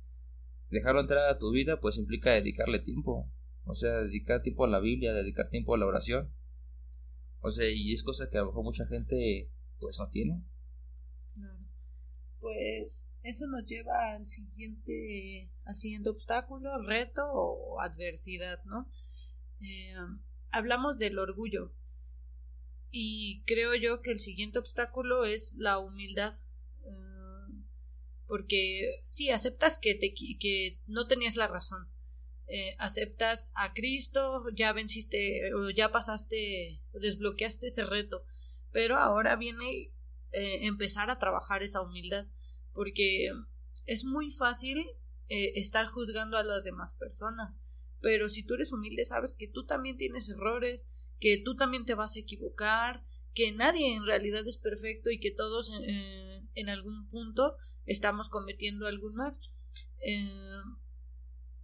[0.71, 3.27] dejarlo entrar a tu vida pues implica dedicarle tiempo,
[3.67, 6.33] o sea, dedicar tiempo a la Biblia, dedicar tiempo a la oración,
[7.41, 10.45] o sea, y es cosa que a lo mejor mucha gente pues no tiene.
[12.41, 18.87] Pues eso nos lleva al siguiente, al siguiente obstáculo, reto o adversidad, ¿no?
[19.61, 19.95] Eh,
[20.51, 21.71] hablamos del orgullo
[22.91, 26.35] y creo yo que el siguiente obstáculo es la humildad
[28.31, 31.85] porque sí, aceptas que, te, que no tenías la razón.
[32.47, 38.23] Eh, aceptas a Cristo, ya venciste o ya pasaste, desbloqueaste ese reto,
[38.71, 39.91] pero ahora viene
[40.33, 42.25] eh, empezar a trabajar esa humildad,
[42.73, 43.31] porque
[43.87, 44.79] es muy fácil
[45.29, 47.57] eh, estar juzgando a las demás personas,
[48.01, 50.87] pero si tú eres humilde sabes que tú también tienes errores,
[51.19, 53.03] que tú también te vas a equivocar,
[53.35, 55.71] que nadie en realidad es perfecto y que todos
[56.55, 57.55] en algún punto
[57.87, 59.37] estamos cometiendo algún mal.
[60.01, 60.63] Eh,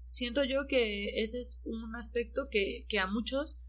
[0.05, 3.61] siento yo que ese es un aspecto que, que a muchos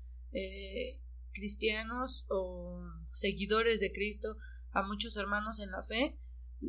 [1.37, 2.83] cristianos o
[3.13, 4.35] seguidores de Cristo,
[4.77, 6.15] a muchos hermanos en la fe,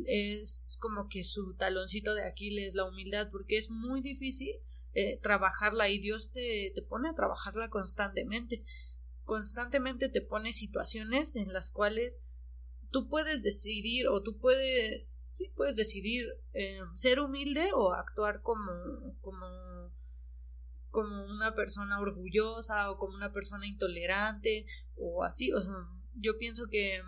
[0.05, 4.55] es como que su taloncito de Aquiles, la humildad, porque es muy difícil
[4.93, 8.63] eh, trabajarla y Dios te, te pone a trabajarla constantemente.
[9.23, 12.23] Constantemente te pone situaciones en las cuales
[12.91, 18.71] tú puedes decidir o tú puedes, sí puedes decidir eh, ser humilde o actuar como,
[19.21, 19.45] como,
[20.89, 24.65] como una persona orgullosa o como una persona intolerante
[24.97, 25.51] o así.
[26.15, 26.99] yo pienso que,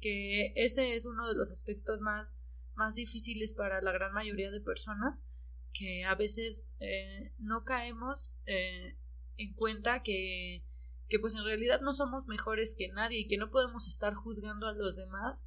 [0.00, 4.60] que ese es uno de los aspectos más, más difíciles para la gran mayoría de
[4.60, 5.18] personas
[5.72, 8.96] que a veces eh, no caemos eh,
[9.36, 10.62] en cuenta que
[11.08, 14.66] que pues en realidad no somos mejores que nadie y que no podemos estar juzgando
[14.66, 15.46] a los demás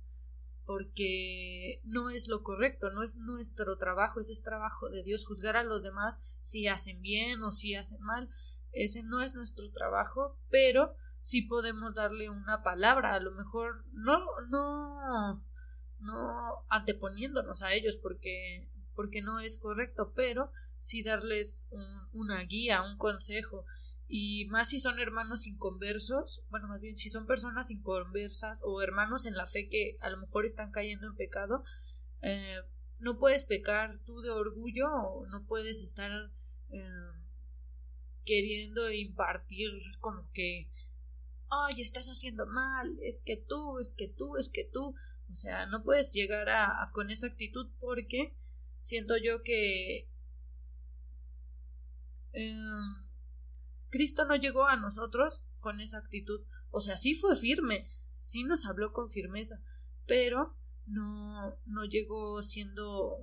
[0.66, 5.58] porque no es lo correcto, no es nuestro trabajo, ese es trabajo de Dios juzgar
[5.58, 8.30] a los demás si hacen bien o si hacen mal,
[8.72, 14.20] ese no es nuestro trabajo, pero sí podemos darle una palabra, a lo mejor no
[14.50, 15.42] no
[16.00, 21.66] no anteponiéndonos a ellos porque porque no es correcto, pero sí darles
[22.14, 23.66] una guía, un consejo,
[24.12, 29.26] y más si son hermanos inconversos, bueno, más bien si son personas inconversas o hermanos
[29.28, 31.64] en la fe que a lo mejor están cayendo en pecado,
[32.24, 32.60] eh,
[33.00, 36.12] no puedes pecar tú de orgullo o no puedes estar
[36.72, 36.90] eh,
[38.26, 40.68] queriendo impartir como que,
[41.50, 44.96] ay, estás haciendo mal, es que tú, es que tú, es que tú,
[45.32, 48.34] o sea, no puedes llegar a, con esa actitud porque
[48.78, 50.08] siento yo que
[52.34, 52.56] eh,
[53.90, 56.42] Cristo no llegó a nosotros con esa actitud.
[56.72, 57.86] O sea, sí fue firme,
[58.18, 59.60] sí nos habló con firmeza,
[60.06, 60.54] pero
[60.86, 63.18] no, no llegó siendo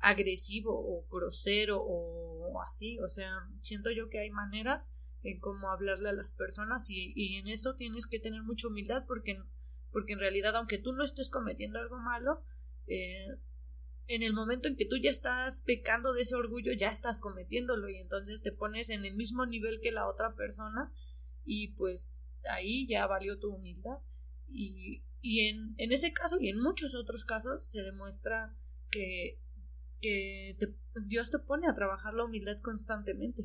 [0.00, 2.98] agresivo o grosero o así.
[3.00, 4.90] O sea, siento yo que hay maneras
[5.24, 9.04] en cómo hablarle a las personas y, y en eso tienes que tener mucha humildad
[9.08, 9.36] porque,
[9.90, 12.42] porque en realidad aunque tú no estés cometiendo algo malo,
[12.86, 13.26] eh,
[14.06, 17.88] en el momento en que tú ya estás pecando de ese orgullo, ya estás cometiéndolo
[17.88, 20.92] y entonces te pones en el mismo nivel que la otra persona
[21.44, 23.98] y pues ahí ya valió tu humildad.
[24.52, 28.54] Y, y en, en ese caso y en muchos otros casos se demuestra
[28.90, 29.40] que,
[30.02, 30.58] que
[31.06, 33.44] Dios te pone a trabajar la humildad constantemente.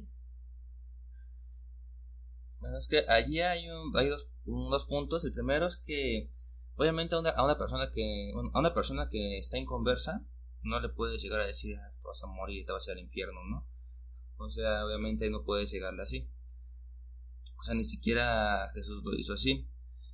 [2.59, 5.23] Bueno, es que allí hay, un, hay dos, dos puntos.
[5.25, 6.29] El primero es que
[6.75, 10.25] obviamente a una, a una persona que a una persona que está en conversa
[10.61, 12.97] no le puedes llegar a decir, ah, te vas a morir, te vas a ir
[12.97, 13.65] al infierno, ¿no?
[14.37, 16.29] O sea, obviamente no puedes llegarle así.
[17.59, 19.65] O sea, ni siquiera Jesús lo hizo así.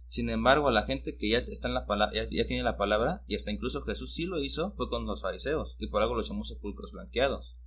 [0.08, 3.36] Sin embargo, la gente que ya está en la palabra, ya, tiene la palabra, y
[3.36, 6.44] hasta incluso Jesús sí lo hizo, fue con los fariseos, y por algo los llamó
[6.44, 7.58] sepulcros blanqueados.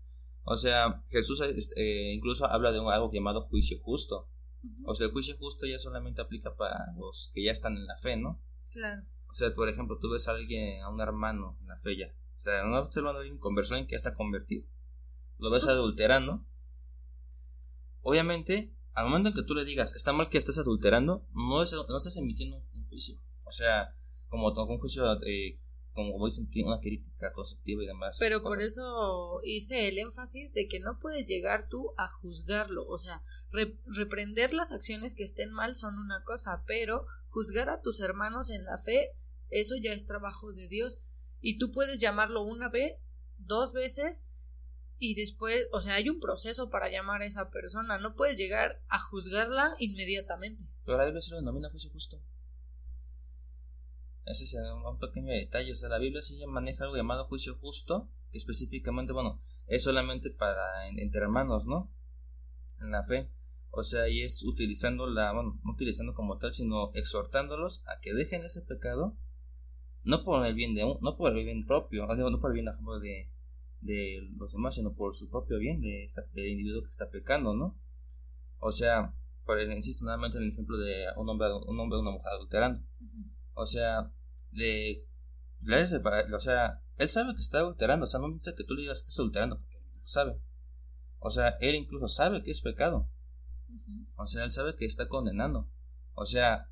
[0.44, 4.28] O sea, Jesús este, incluso habla de algo llamado juicio justo.
[4.84, 7.96] O sea, el juicio justo ya solamente aplica para los que ya están en la
[7.96, 8.40] fe, ¿no?
[8.70, 9.02] Claro.
[9.30, 12.14] O sea, por ejemplo, tú ves a alguien, a un hermano en la fe ya,
[12.38, 14.64] o sea, no observando alguien conversión en que está convertido.
[15.38, 16.44] Lo ves adulterando.
[18.02, 21.72] Obviamente, al momento en que tú le digas, está mal que estés adulterando, no, es,
[21.72, 23.18] no estás emitiendo un juicio.
[23.44, 23.94] O sea,
[24.28, 25.58] como un juicio, eh,
[26.06, 28.16] como dicen, una crítica constructiva y demás.
[28.18, 32.86] Pero por eso hice el énfasis de que no puedes llegar tú a juzgarlo.
[32.86, 33.22] O sea,
[33.86, 38.64] reprender las acciones que estén mal son una cosa, pero juzgar a tus hermanos en
[38.64, 39.12] la fe
[39.50, 40.98] eso ya es trabajo de Dios.
[41.40, 44.26] Y tú puedes llamarlo una vez, dos veces,
[44.98, 48.80] y después, o sea, hay un proceso para llamar a esa persona, no puedes llegar
[48.88, 50.64] a juzgarla inmediatamente.
[50.84, 52.20] Pero la Biblia se lo denomina juicio justo.
[54.24, 58.08] Ese es un pequeño detalle, o sea, la Biblia sí maneja algo llamado juicio justo,
[58.30, 61.90] que específicamente, bueno, es solamente para entre hermanos, ¿no?
[62.80, 63.30] En la fe.
[63.70, 68.14] O sea, y es utilizando la, bueno, no utilizando como tal, sino exhortándolos a que
[68.14, 69.16] dejen ese pecado,
[70.04, 72.66] no por el bien de un, no por el bien propio, no por el bien
[73.00, 73.30] de,
[73.80, 77.76] de los demás, sino por su propio bien de del individuo que está pecando, ¿no?
[78.58, 82.10] O sea, por el, insisto nuevamente en el ejemplo de un hombre, un hombre una
[82.10, 82.84] mujer adulterando.
[83.60, 84.08] O sea,
[84.52, 85.04] le,
[85.62, 85.82] le
[86.32, 88.98] o sea, él sabe que está adulterando, o sea, no dice que tú le digas
[88.98, 90.40] que estás adulterando, porque lo sabe.
[91.18, 93.08] O sea, él incluso sabe que es pecado.
[94.14, 95.68] O sea, él sabe que está condenando.
[96.14, 96.68] O sea,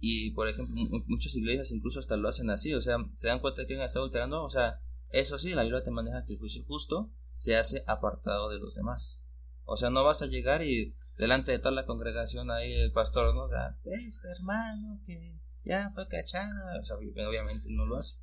[0.00, 0.74] y por ejemplo,
[1.06, 2.74] muchas iglesias incluso hasta lo hacen así.
[2.74, 4.42] O sea, se dan cuenta que alguien está adulterando.
[4.42, 8.50] O sea, eso sí, la Biblia te maneja que el juicio justo se hace apartado
[8.50, 9.20] de los demás.
[9.66, 13.34] O sea, no vas a llegar y delante de toda la congregación ahí el pastor,
[13.34, 13.44] ¿no?
[13.44, 16.80] O sea, este hermano que ya fue cachado.
[16.80, 18.18] O sea, obviamente no lo hace.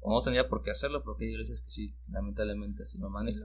[0.00, 3.42] O no tendría por qué hacerlo porque hay iglesias que sí, lamentablemente así lo manejan.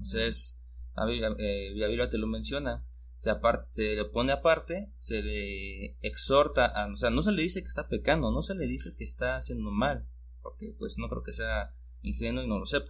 [0.00, 0.60] O sea, es
[0.94, 2.84] la Biblia, te lo menciona,
[3.18, 7.60] se, aparte, le pone aparte, se le exhorta, a, o sea, no se le dice
[7.60, 10.06] que está pecando, no se le dice que está haciendo mal,
[10.42, 12.86] porque pues no creo que sea ingenuo y no lo sepa.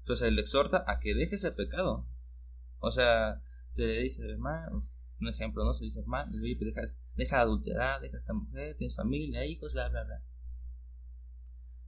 [0.00, 2.06] Entonces se le exhorta a que deje ese pecado.
[2.78, 4.86] O sea, se le dice, hermano,
[5.20, 5.74] un ejemplo, ¿no?
[5.74, 6.82] Se dice, hermano, deja,
[7.16, 10.22] deja de adulterar, deja a esta mujer, tienes familia, hijos, bla, bla, bla.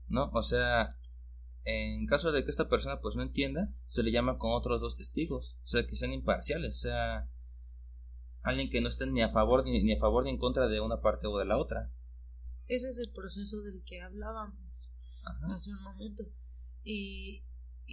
[0.07, 0.29] ¿No?
[0.33, 0.97] O sea,
[1.65, 4.97] en caso de que esta persona pues no entienda, se le llama con otros dos
[4.97, 7.29] testigos, o sea, que sean imparciales, o sea,
[8.41, 11.01] alguien que no esté ni a favor ni, a favor ni en contra de una
[11.01, 11.91] parte o de la otra.
[12.67, 14.55] Ese es el proceso del que hablábamos
[15.23, 16.23] hace un momento.
[16.83, 17.41] Y,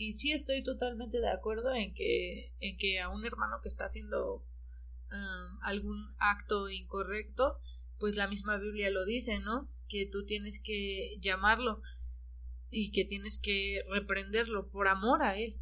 [0.01, 3.85] y sí estoy totalmente de acuerdo en que, en que a un hermano que está
[3.85, 7.59] haciendo um, algún acto incorrecto,
[7.99, 9.69] pues la misma Biblia lo dice, ¿no?
[9.91, 11.83] Que tú tienes que llamarlo
[12.71, 15.61] y que tienes que reprenderlo por amor a él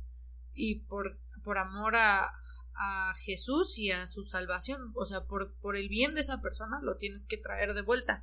[0.55, 2.31] y por, por amor a,
[2.75, 6.79] a Jesús y a su salvación, o sea, por, por el bien de esa persona
[6.81, 8.23] lo tienes que traer de vuelta.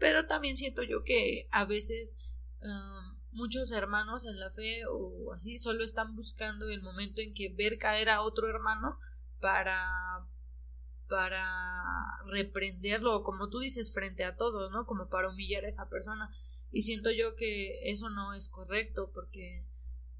[0.00, 2.18] Pero también siento yo que a veces
[2.60, 7.50] um, muchos hermanos en la fe o así solo están buscando el momento en que
[7.50, 8.98] ver caer a otro hermano
[9.40, 10.26] para
[11.08, 11.44] para
[12.26, 14.86] reprenderlo, como tú dices, frente a todos, ¿no?
[14.86, 16.34] Como para humillar a esa persona
[16.74, 19.64] y siento yo que eso no es correcto porque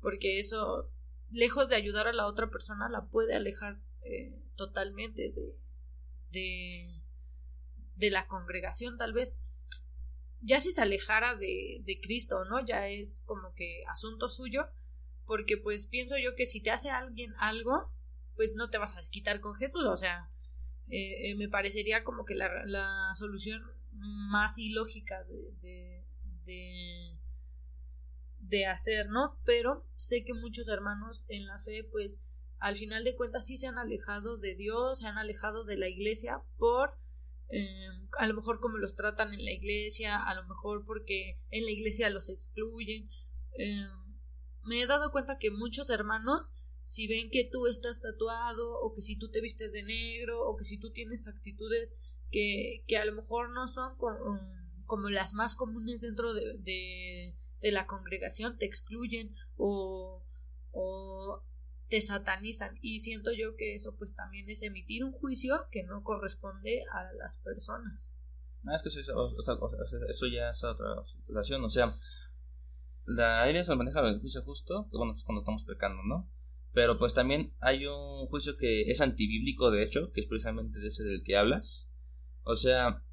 [0.00, 0.88] porque eso
[1.30, 5.56] lejos de ayudar a la otra persona la puede alejar eh, totalmente de,
[6.30, 7.02] de
[7.96, 9.40] de la congregación tal vez
[10.44, 14.66] ya si se alejara de, de Cristo no ya es como que asunto suyo
[15.26, 17.90] porque pues pienso yo que si te hace alguien algo
[18.36, 20.28] pues no te vas a desquitar con Jesús o sea
[20.88, 26.04] eh, eh, me parecería como que la, la solución más ilógica de,
[26.44, 27.18] de,
[28.40, 29.38] de hacer, ¿no?
[29.44, 32.28] Pero sé que muchos hermanos en la fe, pues
[32.58, 35.88] al final de cuentas sí se han alejado de Dios, se han alejado de la
[35.88, 36.94] iglesia por
[37.50, 41.64] eh, a lo mejor como los tratan en la iglesia, a lo mejor porque en
[41.64, 43.08] la iglesia los excluyen.
[43.58, 43.86] Eh,
[44.64, 49.02] me he dado cuenta que muchos hermanos, si ven que tú estás tatuado, o que
[49.02, 51.94] si tú te vistes de negro, o que si tú tienes actitudes
[52.30, 54.16] que, que a lo mejor no son con,
[54.86, 60.22] como las más comunes dentro de, de, la congregación te excluyen o,
[60.72, 61.42] o
[61.88, 66.02] te satanizan y siento yo que eso pues también es emitir un juicio que no
[66.02, 68.16] corresponde a las personas.
[68.62, 69.76] No, es que eso es otra cosa,
[70.08, 71.94] eso ya es otra situación, o sea,
[73.06, 76.30] la Biblia se maneja el juicio justo, que bueno, es cuando estamos pecando, ¿no?
[76.72, 80.88] Pero pues también hay un juicio que es antibíblico, de hecho, que es precisamente de
[80.88, 81.92] ese del que hablas.
[82.42, 83.04] O sea,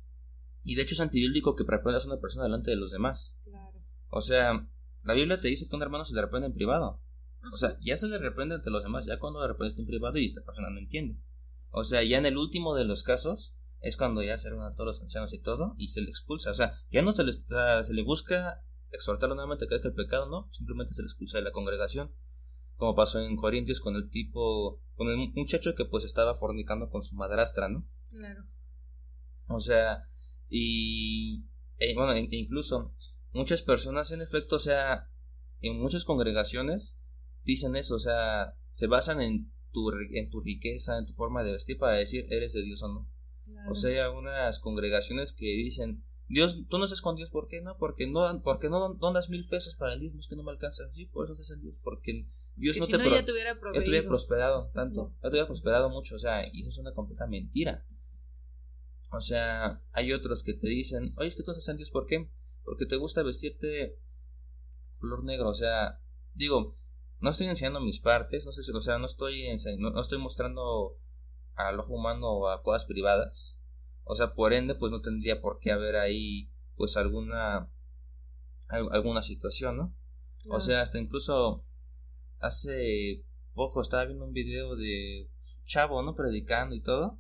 [0.64, 3.38] y de hecho es antibíblico que reprendas a una persona delante de los demás.
[3.44, 3.84] Claro.
[4.10, 4.68] O sea,
[5.04, 7.02] la Biblia te dice que un hermano se le reprende en privado.
[7.52, 10.18] O sea, ya se le reprende ante los demás, ya cuando le reprendes en privado
[10.20, 11.20] y esta persona no entiende.
[11.72, 14.76] O sea, ya en el último de los casos es cuando ya se reúnen a
[14.76, 16.52] todos los ancianos y todo y se le expulsa.
[16.52, 19.94] O sea, ya no se le, se le busca exhortarlo nuevamente a que deje el
[19.96, 22.12] pecado, no, simplemente se le expulsa de la congregación.
[22.76, 27.04] Como pasó en Corintios con el tipo, con el muchacho que pues estaba fornicando con
[27.04, 27.88] su madrastra, ¿no?
[28.10, 28.46] Claro.
[29.48, 30.10] O sea,
[30.50, 31.46] y
[31.78, 32.94] e, bueno, e, incluso
[33.34, 35.10] muchas personas en efecto, o sea,
[35.62, 37.00] en muchas congregaciones
[37.44, 41.54] dicen eso, o sea, se basan en tu, en tu riqueza, en tu forma de
[41.54, 43.12] vestir para decir eres de Dios o no.
[43.70, 47.62] O sea, hay algunas congregaciones que dicen Dios, tú no estás con Dios, ¿por qué
[47.62, 47.78] no?
[47.78, 50.84] Porque no, porque no donas mil pesos para el Dios, es que no me alcanza.
[50.94, 52.26] Sí, por eso estás en Dios, porque
[52.56, 55.16] Dios no si te no, ya te hubiera ya te hubiera prosperado Sí, tanto, claro.
[55.16, 57.86] ya te hubiera prosperado mucho, o sea, y eso es una completa mentira.
[59.12, 62.06] O sea, hay otros que te dicen, oye, es que tú estás en Dios, ¿por
[62.06, 62.30] qué?
[62.64, 64.00] Porque te gusta vestirte
[65.00, 66.00] color negro, o sea,
[66.34, 66.78] digo,
[67.22, 69.48] no estoy enseñando mis partes, no sé si, o sea, no estoy
[69.78, 70.98] no, no estoy mostrando
[71.56, 73.60] al ojo humano o a cosas privadas,
[74.04, 77.70] o sea, por ende, pues no tendría por qué haber ahí, pues alguna,
[78.68, 79.96] al- alguna situación, ¿no?
[80.50, 81.64] O sea, hasta incluso
[82.40, 85.30] hace poco estaba viendo un video de
[85.66, 86.16] chavo, ¿no?
[86.16, 87.20] Predicando y todo.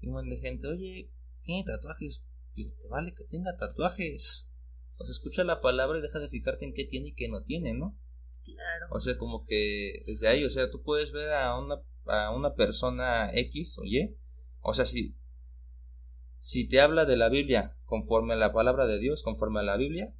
[0.00, 1.10] Y un montón de gente, oye,
[1.42, 2.26] tiene tatuajes.
[2.54, 4.52] Digo, te vale que tenga tatuajes.
[4.98, 7.42] O sea, escucha la palabra y deja de fijarte en qué tiene y qué no
[7.42, 7.96] tiene, ¿no?
[8.44, 8.86] Claro.
[8.90, 12.54] O sea, como que desde ahí, o sea, tú puedes ver a una, a una
[12.54, 14.16] persona X o Y.
[14.60, 15.16] O sea, si,
[16.36, 19.76] si te habla de la Biblia conforme a la palabra de Dios, conforme a la
[19.76, 20.14] Biblia,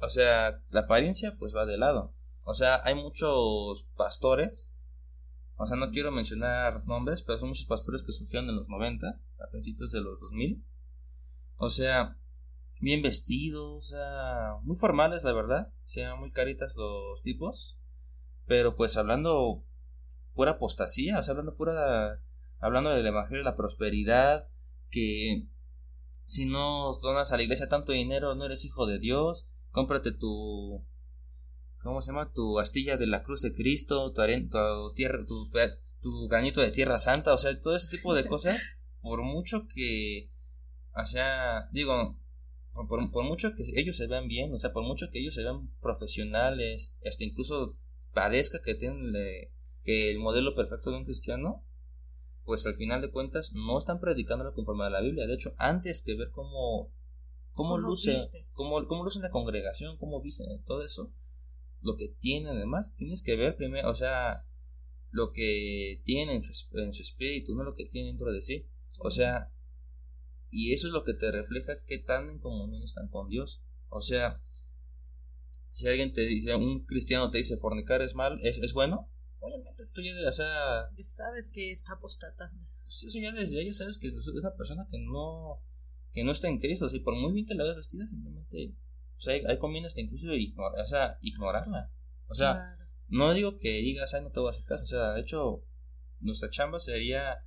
[0.00, 2.14] o sea, la apariencia pues va de lado.
[2.44, 4.78] O sea, hay muchos pastores,
[5.56, 9.34] o sea, no quiero mencionar nombres, pero son muchos pastores que surgieron en los noventas,
[9.40, 10.64] a principios de los 2000.
[11.56, 12.16] O sea,
[12.80, 15.68] bien vestidos, o sea, muy formales, la verdad.
[15.84, 17.78] O sea, muy caritas los tipos.
[18.46, 19.64] Pero pues hablando
[20.34, 22.20] pura apostasía, o sea, hablando pura.
[22.58, 24.48] Hablando del evangelio de la prosperidad,
[24.90, 25.46] que
[26.24, 29.46] si no donas a la iglesia tanto dinero, no eres hijo de Dios.
[29.72, 30.82] Cómprate tu.
[31.82, 32.32] ¿Cómo se llama?
[32.32, 35.50] Tu astilla de la cruz de Cristo, tu, aren- tu tierra, tu,
[36.00, 38.60] tu granito de tierra santa, o sea, todo ese tipo de cosas.
[39.02, 40.30] Por mucho que.
[40.94, 42.18] O sea, digo,
[42.76, 45.34] por, por- por mucho que ellos se vean bien, o sea, por mucho que ellos
[45.34, 47.76] se vean profesionales, hasta incluso
[48.14, 49.52] parezca que tienen le-
[49.84, 51.64] que el modelo perfecto de un cristiano,
[52.44, 55.26] pues al final de cuentas no están predicando conforme a la Biblia.
[55.26, 56.92] De hecho, antes que ver cómo,
[57.54, 58.16] cómo, ¿Cómo luce,
[58.54, 61.12] cómo, cómo luce una congregación, cómo viste todo eso,
[61.82, 64.46] lo que tienen además, tienes que ver primero, o sea,
[65.10, 68.66] lo que tienen en su, en su espíritu, no lo que tienen dentro de sí.
[69.00, 69.52] O sea,
[70.58, 73.62] y eso es lo que te refleja qué tan en comunión están con Dios.
[73.88, 74.40] O sea,
[75.70, 79.84] si alguien te dice, un cristiano te dice fornicar es mal, es, es bueno, obviamente
[79.92, 82.66] tú ya, o sea, Ya sabes que está apostatando.
[82.88, 85.60] sí, o sea, ya desde ahí ya sabes que es una persona que no,
[86.12, 86.86] que no está en Cristo.
[86.86, 88.74] Así, por muy bien que la veas vestida, simplemente,
[89.18, 91.90] o sea, ahí, conviene hasta incluso ignor- o sea, ignorarla.
[92.28, 92.84] O sea, Claro.
[93.08, 94.84] no digo que digas, ay, no te voy a hacer caso.
[94.84, 95.62] O sea, de hecho,
[96.20, 97.44] nuestra chamba sería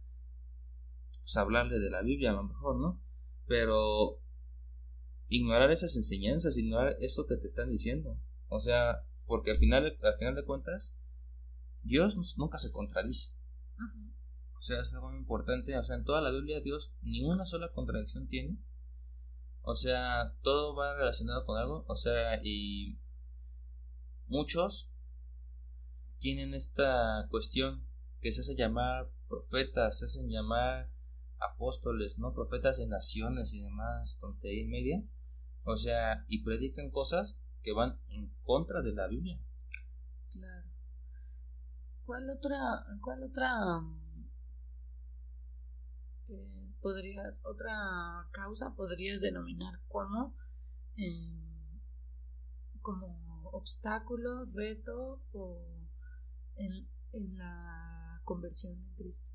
[1.30, 3.00] pues, hablarle de la Biblia a lo mejor, ¿no?
[3.46, 4.20] Pero
[5.28, 8.18] ignorar esas enseñanzas, ignorar esto que te están diciendo.
[8.48, 10.96] O sea, porque al final, al final de cuentas,
[11.84, 13.36] Dios nunca se contradice.
[14.58, 15.78] O sea, es algo muy importante.
[15.78, 18.58] O sea, en toda la Biblia Dios ni una sola contradicción tiene.
[19.62, 21.86] O sea, todo va relacionado con algo.
[21.88, 22.98] O sea, y
[24.26, 24.90] muchos
[26.18, 27.86] tienen esta cuestión
[28.20, 30.90] que se hace llamar profetas, se hacen llamar
[31.40, 32.34] apóstoles, ¿no?
[32.34, 35.04] Profetas de naciones y demás, tontería y media.
[35.64, 39.40] O sea, y predican cosas que van en contra de la Biblia.
[40.32, 40.70] Claro.
[42.06, 44.26] ¿Cuál otra, cuál otra mm,
[46.30, 50.34] eh, podrías, otra causa podrías denominar como
[50.98, 51.50] eh,
[52.82, 55.60] como obstáculo, reto o
[56.56, 59.32] en, en la conversión en Cristo?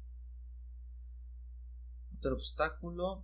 [2.24, 3.22] Otro obstáculo,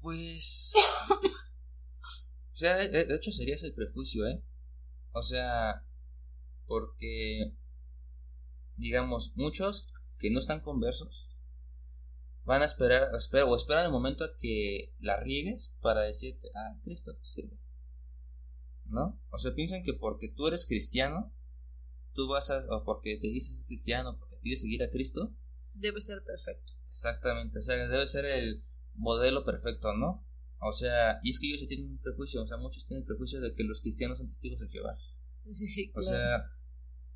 [0.00, 0.72] pues...
[2.52, 4.42] o sea, de, de hecho sería ese el prejuicio, ¿eh?
[5.12, 5.84] O sea,
[6.66, 7.52] porque,
[8.76, 9.88] digamos, muchos
[10.20, 11.34] que no están conversos
[12.44, 16.78] van a esperar, espera- o esperan el momento a que la riegues para decirte, ah,
[16.84, 17.56] Cristo te sirve.
[18.86, 19.18] ¿No?
[19.30, 21.32] O sea, piensan que porque tú eres cristiano,
[22.14, 25.32] tú vas a, o porque te dices cristiano, porque quieres seguir a Cristo,
[25.74, 26.73] Debe ser perfecto.
[26.88, 28.62] Exactamente, o sea, debe ser el
[28.94, 30.24] modelo perfecto, ¿no?
[30.60, 33.06] O sea, y es que ellos sí tienen un prejuicio, o sea, muchos tienen el
[33.06, 34.94] prejuicio de que los cristianos son testigos de Jehová.
[35.52, 36.08] Sí, sí, O claro.
[36.08, 36.50] sea,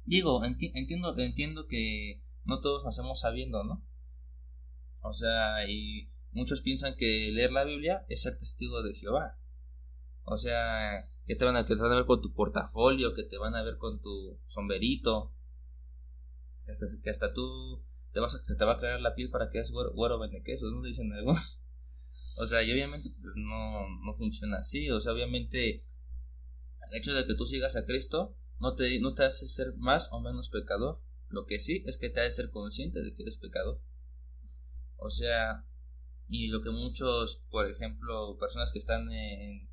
[0.04, 3.84] digo, enti- entiendo, entiendo que no todos nacemos sabiendo, ¿no?
[5.00, 9.36] O sea, y muchos piensan que leer la Biblia es ser testigo de Jehová.
[10.24, 13.24] O sea, que te van a, que te van a ver con tu portafolio, que
[13.24, 15.32] te van a ver con tu sombrerito,
[16.64, 17.82] que hasta, que hasta tú
[18.12, 20.20] te vas a, se te va a crear la piel para que seas güero, güero
[20.44, 20.82] quesos, ¿no?
[20.82, 21.62] Dicen algunos.
[22.40, 24.88] O sea, y obviamente pues, no, no funciona así.
[24.92, 25.82] O sea, obviamente
[26.88, 30.12] el hecho de que tú sigas a Cristo no te, no te hace ser más
[30.12, 31.00] o menos pecador.
[31.28, 33.80] Lo que sí es que te hace ser consciente de que eres pecador.
[34.96, 35.64] O sea,
[36.28, 39.68] y lo que muchos, por ejemplo, personas que están en,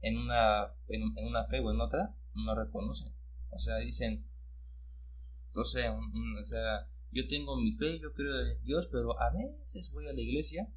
[0.00, 3.14] en, una, en, una fe o en otra, no reconocen.
[3.50, 4.26] O sea, dicen,
[5.54, 9.90] no sé, o sea, yo tengo mi fe, yo creo en Dios, pero a veces
[9.92, 10.68] voy a la iglesia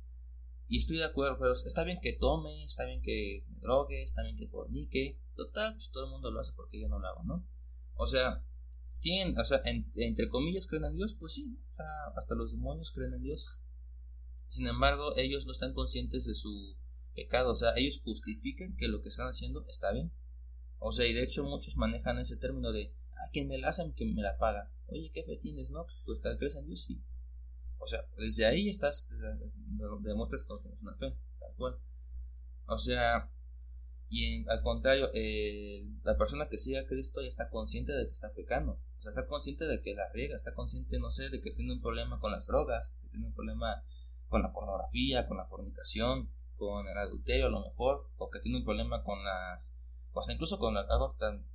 [0.67, 4.23] y estoy de acuerdo, pero está bien que tome, está bien que me drogue, está
[4.23, 7.23] bien que fornique, total, pues todo el mundo lo hace porque yo no lo hago,
[7.23, 7.45] ¿no?
[7.95, 8.43] O sea,
[8.99, 11.59] tienen, o sea, entre comillas creen en Dios, pues sí,
[12.15, 13.65] hasta los demonios creen en Dios.
[14.47, 16.77] Sin embargo, ellos no están conscientes de su
[17.15, 20.11] pecado, o sea, ellos justifican que lo que están haciendo está bien.
[20.79, 23.91] O sea, y de hecho muchos manejan ese término de, ah, quien me la hace,
[23.93, 24.71] quien me la paga.
[24.87, 25.85] Oye, ¿qué fe tienes, no?
[26.05, 27.01] Pues tal crees en Dios, sí.
[27.79, 29.09] O sea, desde ahí estás,
[30.01, 31.79] demuestras que tienes una fe, tal cual.
[32.67, 33.31] O sea,
[34.09, 38.11] y al contrario, eh, la persona que sigue a Cristo ya está consciente de que
[38.11, 38.73] está pecando.
[38.73, 41.73] O sea, está consciente de que la riega, está consciente, no sé, de que tiene
[41.73, 43.83] un problema con las drogas, que tiene un problema
[44.27, 48.59] con la pornografía, con la fornicación, con el adulterio a lo mejor, o que tiene
[48.59, 49.71] un problema con las,
[50.11, 51.45] o hasta incluso con algo tan,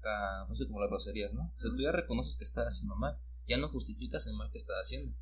[0.00, 1.52] tan, no sé, como las groserías, ¿no?
[1.56, 4.58] O sea, tú ya reconoces que estás haciendo mal, ya no justificas el mal que
[4.58, 5.16] estás haciendo.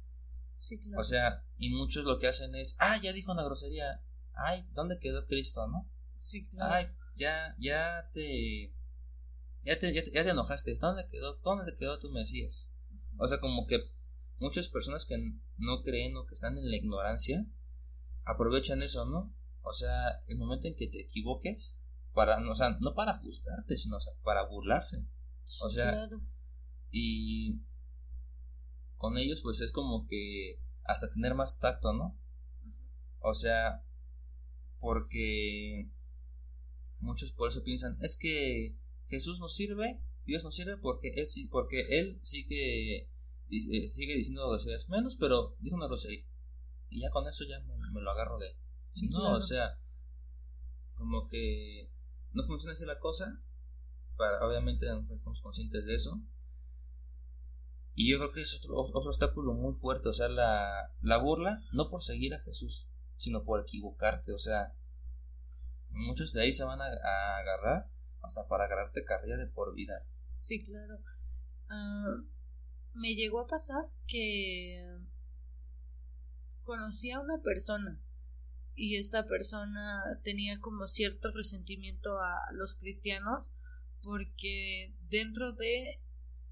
[0.58, 1.00] Sí, claro.
[1.00, 4.02] O sea, y muchos lo que hacen es, ah, ya dijo una grosería,
[4.34, 5.88] ay, ¿dónde quedó Cristo, no?
[6.18, 6.74] Sí, claro.
[6.74, 8.74] Ay, ya, ya te,
[9.64, 12.72] ya te, ya te, enojaste, ¿dónde quedó, dónde quedó tu Mesías?
[13.18, 13.80] O sea, como que
[14.38, 15.16] muchas personas que
[15.56, 17.44] no creen o que están en la ignorancia
[18.24, 19.34] aprovechan eso, ¿no?
[19.62, 21.80] O sea, el momento en que te equivoques,
[22.14, 25.04] para, o sea, no para juzgarte, sino para burlarse.
[25.62, 26.08] o sea,
[26.90, 27.60] y
[28.96, 32.18] con ellos pues es como que hasta tener más tacto, ¿no?
[33.20, 33.84] O sea,
[34.80, 35.90] porque
[37.00, 38.76] muchos por eso piensan, es que
[39.08, 43.08] Jesús nos sirve, Dios nos sirve porque él sí, porque él sigue
[43.50, 46.24] eh, sigue diciendo groserías menos, pero dijo una grosería.
[46.90, 48.54] Y ya con eso ya me, lo agarro de.
[48.90, 49.78] Si no, o sea,
[50.94, 51.90] como que
[52.38, 53.36] no funciona así la cosa.
[54.16, 56.20] Para, obviamente estamos conscientes de eso.
[57.94, 61.64] Y yo creo que es otro, otro obstáculo muy fuerte, o sea, la, la burla,
[61.72, 62.86] no por seguir a Jesús,
[63.16, 64.72] sino por equivocarte, o sea,
[65.90, 66.86] muchos de ahí se van a,
[67.38, 67.90] agarrar
[68.22, 70.06] hasta para agarrarte carrera de por vida.
[70.38, 71.00] Sí, claro.
[71.70, 72.24] Uh,
[72.94, 74.96] me llegó a pasar que
[76.62, 78.00] conocí a una persona
[78.78, 83.46] y esta persona tenía como cierto resentimiento a los cristianos
[84.02, 86.00] porque dentro de,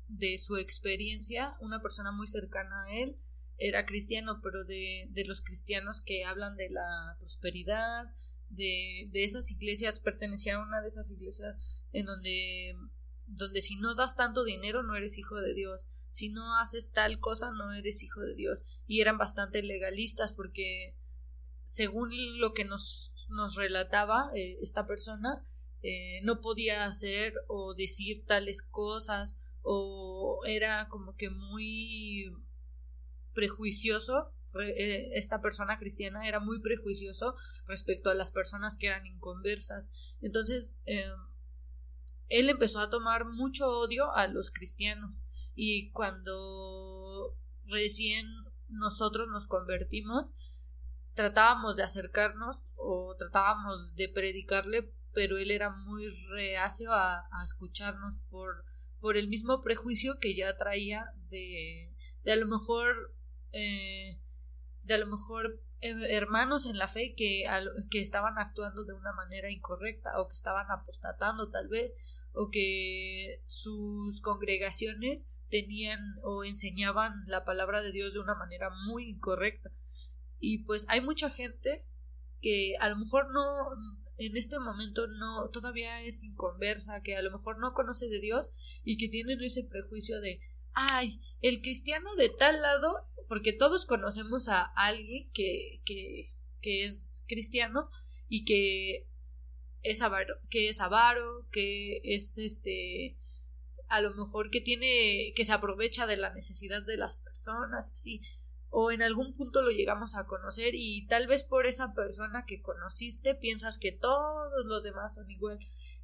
[0.09, 3.17] de su experiencia una persona muy cercana a él
[3.59, 8.05] era cristiano pero de, de los cristianos que hablan de la prosperidad
[8.51, 12.75] de, de esas iglesias pertenecía a una de esas iglesias en donde
[13.29, 17.21] donde si no das tanto dinero no eres hijo de Dios si no haces tal
[17.21, 18.65] cosa no eres hijo de Dios.
[18.87, 20.97] Y eran bastante legalistas porque
[21.67, 22.09] según
[22.41, 25.45] lo que nos, nos relataba eh, esta persona,
[25.83, 32.33] eh, no podía hacer o decir tales cosas o era como que muy
[33.35, 34.33] prejuicioso
[34.65, 37.35] eh, esta persona cristiana era muy prejuicioso
[37.67, 39.91] respecto a las personas que eran inconversas.
[40.23, 40.81] Entonces
[42.29, 45.19] él empezó a tomar mucho odio a los cristianos
[45.57, 47.37] y cuando
[47.67, 48.25] recién
[48.69, 50.33] nosotros nos convertimos
[51.17, 58.65] tratábamos de acercarnos o tratábamos de predicarle pero él era muy reacio a, escucharnos por
[59.01, 61.93] por el mismo prejuicio que ya traía de,
[62.27, 63.15] a lo mejor
[63.53, 64.21] eh,
[64.83, 67.45] de a lo mejor eh, hermanos en la fe que,
[67.91, 71.95] que estaban actuando de una manera incorrecta o que estaban apostatando tal vez
[72.33, 79.09] o que sus congregaciones tenían o enseñaban la palabra de Dios de una manera muy
[79.09, 79.71] incorrecta.
[80.39, 81.85] Y pues hay mucha gente
[82.43, 83.43] que a lo mejor no
[84.19, 88.55] en este momento no todavía es inconversa, que a lo mejor no conoce de Dios
[88.83, 90.41] y que tienen ese prejuicio de
[90.73, 97.25] ay, el cristiano de tal lado, porque todos conocemos a alguien que, que, que es
[97.29, 97.91] cristiano
[98.29, 99.09] y que
[99.83, 103.17] es avaro, que es avaro, que es este
[103.89, 108.21] a lo mejor que tiene que se aprovecha de la necesidad de las personas así
[108.71, 112.61] o en algún punto lo llegamos a conocer y tal vez por esa persona que
[112.61, 115.59] conociste piensas que todos los demás son igual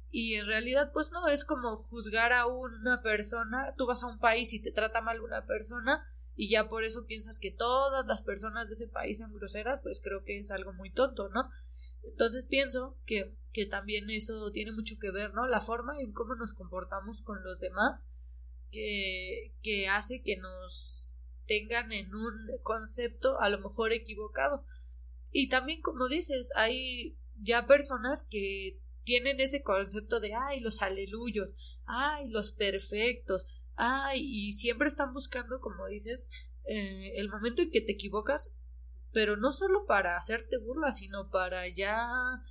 [0.09, 4.19] y en realidad pues no es como juzgar a una persona tú vas a un
[4.19, 6.05] país y te trata mal una persona
[6.35, 10.01] y ya por eso piensas que todas las personas de ese país son groseras pues
[10.01, 11.49] creo que es algo muy tonto no
[12.03, 15.47] entonces pienso que, que también eso tiene mucho que ver, ¿no?
[15.47, 18.11] La forma en cómo nos comportamos con los demás
[18.71, 21.02] que, que hace que nos
[21.47, 24.65] tengan en un concepto a lo mejor equivocado.
[25.31, 31.49] y también como dices, hay ya personas que tienen ese concepto de, ay, los aleluyos,
[31.85, 37.81] ay, los perfectos, ay, y siempre están buscando, como dices, eh, el momento en que
[37.81, 38.51] te equivocas,
[39.11, 42.41] pero no solo para hacerte burla, sino para ya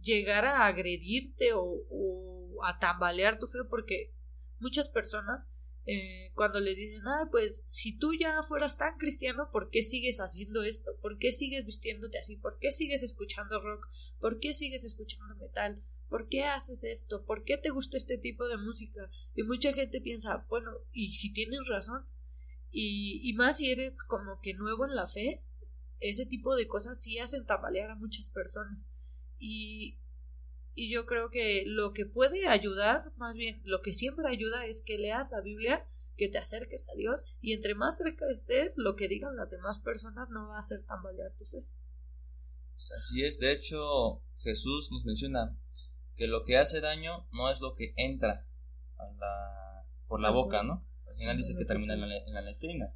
[0.00, 4.12] llegar a agredirte o, o a tambalear tu fe, porque
[4.58, 5.50] muchas personas
[5.86, 10.20] eh, cuando les dicen, ah, pues si tú ya fueras tan cristiano, ¿por qué sigues
[10.20, 10.92] haciendo esto?
[11.00, 12.36] ¿Por qué sigues vistiéndote así?
[12.36, 13.88] ¿Por qué sigues escuchando rock?
[14.20, 15.82] ¿Por qué sigues escuchando metal?
[16.08, 17.24] ¿Por qué haces esto?
[17.24, 19.10] ¿Por qué te gusta este tipo de música?
[19.34, 22.04] Y mucha gente piensa, bueno, y si tienes razón,
[22.70, 25.42] y, y más si eres como que nuevo en la fe,
[26.02, 28.88] ese tipo de cosas sí hacen tambalear a muchas personas.
[29.38, 29.98] Y,
[30.74, 34.82] y yo creo que lo que puede ayudar, más bien lo que siempre ayuda es
[34.82, 38.96] que leas la Biblia, que te acerques a Dios y entre más cerca estés, lo
[38.96, 41.64] que digan las demás personas no va a hacer tambalear tu fe.
[42.96, 45.56] Así es, de hecho Jesús nos menciona
[46.16, 48.46] que lo que hace daño no es lo que entra
[48.96, 50.86] a la, por la boca, ¿no?
[51.06, 52.94] Al final dice que termina en la, en la letrina.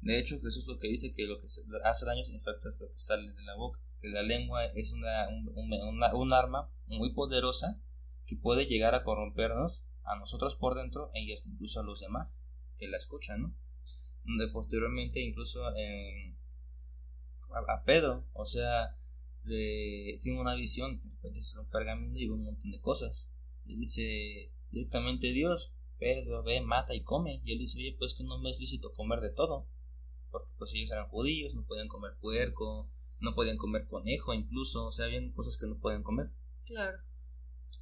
[0.00, 1.46] De hecho, Jesús lo que dice que lo que
[1.84, 6.70] hace daño es lo que sale de la boca la lengua es una, un, arma
[6.86, 7.80] muy poderosa
[8.26, 12.44] que puede llegar a corrompernos a nosotros por dentro e incluso a los demás
[12.76, 13.54] que la escuchan, ¿no?
[14.24, 15.74] Donde posteriormente incluso a,
[17.84, 18.96] Pedro, o sea,
[19.44, 23.30] tiene una visión, de un pergamino y un montón de cosas.
[23.64, 27.40] Y dice directamente Dios, Pedro, ve, mata y come.
[27.44, 29.68] Y él dice, oye, pues que no me es lícito comer de todo.
[30.30, 32.90] Porque pues ellos eran judíos, no podían comer puerco,
[33.22, 36.30] no podían comer conejo incluso, o sea, habían cosas que no podían comer.
[36.66, 36.98] Claro.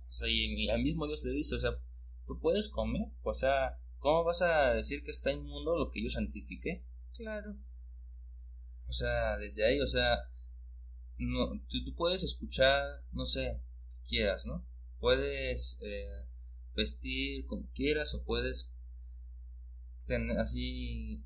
[0.08, 1.78] O sea, y al mismo Dios le dice, o sea,
[2.26, 6.10] tú puedes comer, o sea, ¿cómo vas a decir que está inmundo lo que yo
[6.10, 6.84] santifique?
[7.14, 7.56] Claro.
[8.86, 10.30] O sea, desde ahí, o sea,
[11.16, 13.62] no, tú, puedes escuchar, no sé,
[14.06, 14.66] quieras, ¿no?
[14.98, 16.28] Puedes eh,
[16.74, 18.72] vestir como quieras o puedes
[20.06, 21.24] tener así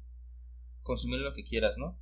[0.83, 1.99] consumir lo que quieras, ¿no?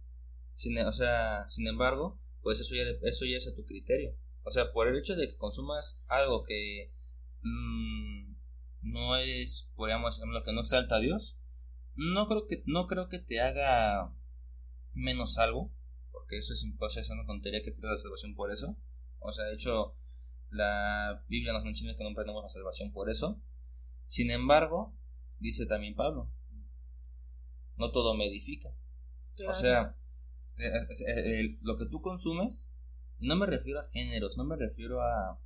[0.55, 4.15] Sin, o sea, sin embargo, pues eso ya, eso ya es a tu criterio.
[4.45, 6.93] O sea, por el hecho de que consumas algo que
[7.43, 8.35] mm,
[8.83, 11.39] no es, podríamos lo que no exalta a Dios,
[11.95, 14.13] no creo que, no creo que te haga
[14.95, 15.73] menos algo,
[16.11, 18.77] porque eso es, pues, es una tontería que pierdas la salvación por eso.
[19.21, 19.97] O sea, de hecho,
[20.51, 23.41] la Biblia nos menciona que no perdemos la salvación por eso.
[24.09, 24.95] Sin embargo,
[25.39, 26.31] dice también Pablo,
[27.77, 28.75] no todo me edifica.
[29.49, 29.97] O sea,
[31.61, 32.73] lo que tú consumes,
[33.19, 35.41] no me refiero a géneros, no me refiero a...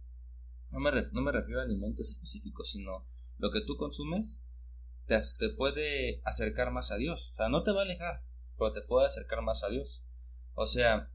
[0.71, 3.07] No me, no me refiero a alimentos específicos, sino
[3.39, 4.43] lo que tú consumes
[5.07, 7.31] te, te puede acercar más a Dios.
[7.33, 8.25] O sea, no te va a alejar,
[8.59, 10.03] pero te puede acercar más a Dios.
[10.55, 11.11] O sea,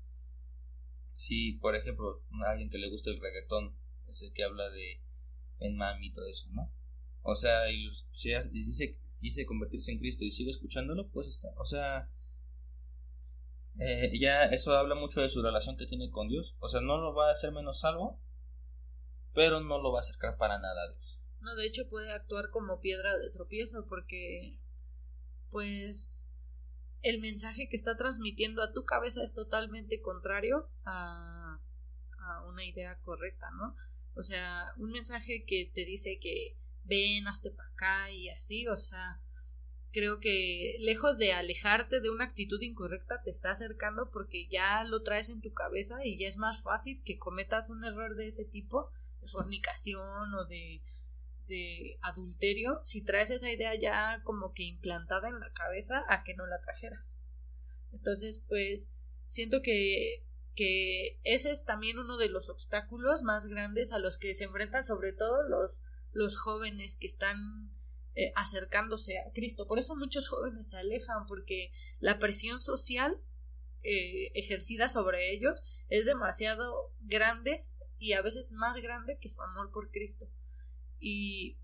[1.12, 3.76] si por ejemplo a alguien que le gusta el reggaetón,
[4.08, 5.02] ese que habla de
[5.60, 6.74] en mami y todo eso, ¿no?
[7.24, 11.50] O sea, y, si dice, dice convertirse en Cristo y sigue escuchándolo, pues está.
[11.58, 12.10] O sea,
[13.80, 16.56] eh, ya eso habla mucho de su relación que tiene con Dios.
[16.60, 18.20] O sea, no lo va a hacer menos salvo,
[19.34, 21.22] pero no lo va a acercar para nada a Dios.
[21.40, 24.60] No, de hecho puede actuar como piedra de tropiezo porque,
[25.50, 26.28] pues,
[27.02, 31.60] el mensaje que está transmitiendo a tu cabeza es totalmente contrario a,
[32.20, 33.76] a una idea correcta, ¿no?
[34.16, 38.78] O sea, un mensaje que te dice que ven, hazte para acá y así, o
[38.78, 39.20] sea,
[39.92, 45.04] creo que lejos de alejarte de una actitud incorrecta, te está acercando porque ya lo
[45.04, 48.46] traes en tu cabeza y ya es más fácil que cometas un error de ese
[48.46, 48.90] tipo,
[49.22, 50.82] de fornicación o de,
[51.48, 56.36] de adulterio, si traes esa idea ya como que implantada en la cabeza a que
[56.36, 57.06] no la trajeras.
[57.92, 58.90] Entonces, pues,
[59.26, 60.24] siento que,
[60.56, 64.86] que ese es también uno de los obstáculos más grandes a los que se enfrentan
[64.86, 65.82] sobre todo los,
[66.14, 67.70] los jóvenes que están
[68.16, 69.68] eh, acercándose a Cristo.
[69.68, 73.18] Por eso muchos jóvenes se alejan, porque la presión social
[73.84, 77.66] eh, ejercida sobre ellos es demasiado grande
[77.98, 80.30] y a veces más grande que su amor por Cristo.
[81.00, 81.58] Y,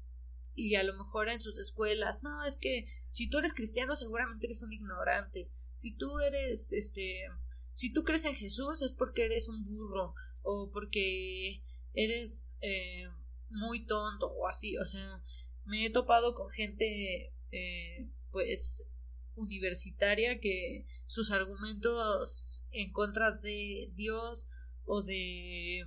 [0.56, 4.48] y a lo mejor en sus escuelas, no, es que si tú eres cristiano seguramente
[4.48, 5.52] eres un ignorante.
[5.74, 7.26] Si tú eres, este,
[7.74, 11.62] si tú crees en Jesús es porque eres un burro o porque
[11.94, 13.08] eres eh,
[13.50, 15.22] muy tonto o así, o sea,
[15.68, 18.90] me he topado con gente eh, pues
[19.36, 24.48] universitaria que sus argumentos en contra de Dios
[24.86, 25.84] o de,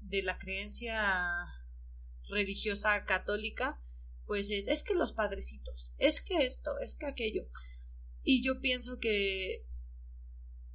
[0.00, 1.46] de la creencia
[2.28, 3.80] religiosa católica
[4.26, 7.46] pues es, es que los padrecitos, es que esto, es que aquello.
[8.22, 9.66] Y yo pienso que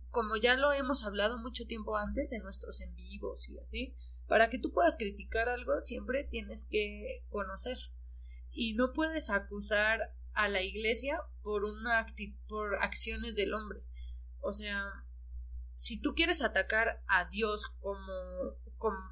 [0.10, 3.96] como ya lo hemos hablado mucho tiempo antes en nuestros en vivos y así,
[4.28, 7.78] para que tú puedas criticar algo siempre tienes que conocer
[8.52, 12.08] y no puedes acusar a la iglesia por una
[12.47, 13.82] por acciones del hombre.
[14.41, 15.06] O sea,
[15.76, 18.14] si tú quieres atacar a Dios como,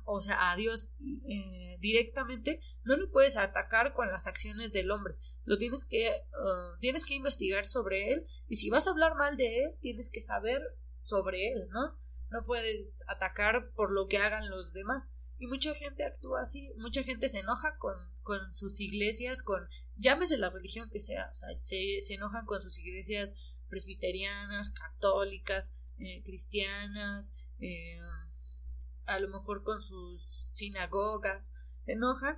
[0.05, 0.93] o sea, a Dios
[1.29, 5.15] eh, directamente, no lo puedes atacar con las acciones del hombre.
[5.45, 9.37] Lo tienes que uh, tienes que investigar sobre él y si vas a hablar mal
[9.37, 10.61] de él, tienes que saber
[10.97, 11.97] sobre él, ¿no?
[12.29, 15.09] No puedes atacar por lo que hagan los demás.
[15.39, 20.37] Y mucha gente actúa así, mucha gente se enoja con, con sus iglesias, con, llámese
[20.37, 26.23] la religión que sea, o sea, se, se enojan con sus iglesias presbiterianas, católicas, eh,
[26.23, 27.97] cristianas, eh,
[29.05, 31.43] a lo mejor con sus sinagogas,
[31.81, 32.37] se enojan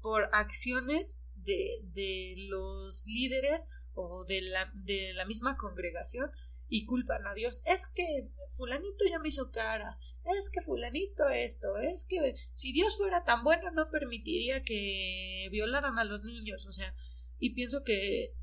[0.00, 6.30] por acciones de, de los líderes o de la, de la misma congregación
[6.68, 7.62] y culpan a Dios.
[7.66, 9.98] Es que fulanito ya me hizo cara,
[10.36, 15.98] es que fulanito esto, es que si Dios fuera tan bueno no permitiría que violaran
[15.98, 16.94] a los niños, o sea,
[17.38, 18.34] y pienso que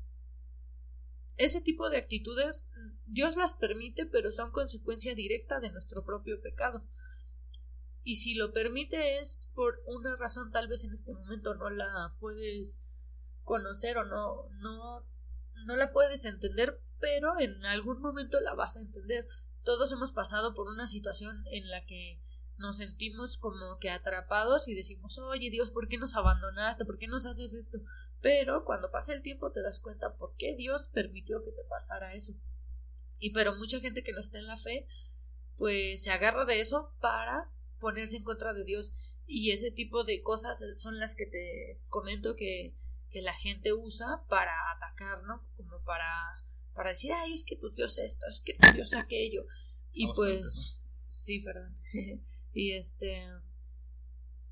[1.36, 2.68] ese tipo de actitudes
[3.06, 6.82] Dios las permite, pero son consecuencia directa de nuestro propio pecado.
[8.02, 12.14] Y si lo permite es por una razón tal vez en este momento no la
[12.20, 12.84] puedes
[13.42, 15.04] conocer o no no
[15.66, 19.26] no la puedes entender, pero en algún momento la vas a entender.
[19.66, 22.22] Todos hemos pasado por una situación en la que
[22.56, 26.84] nos sentimos como que atrapados y decimos, oye Dios, ¿por qué nos abandonaste?
[26.84, 27.78] ¿Por qué nos haces esto?
[28.20, 32.14] Pero cuando pasa el tiempo te das cuenta por qué Dios permitió que te pasara
[32.14, 32.32] eso.
[33.18, 34.86] Y pero mucha gente que no está en la fe,
[35.56, 37.50] pues se agarra de eso para
[37.80, 38.94] ponerse en contra de Dios.
[39.26, 42.76] Y ese tipo de cosas son las que te comento que,
[43.10, 45.44] que la gente usa para atacar, ¿no?
[45.56, 46.06] Como para
[46.76, 49.46] para decir, ay, es que tu Dios esto, es que tu Dios aquello.
[49.92, 51.74] Y pues, sí, perdón.
[52.52, 53.26] y este,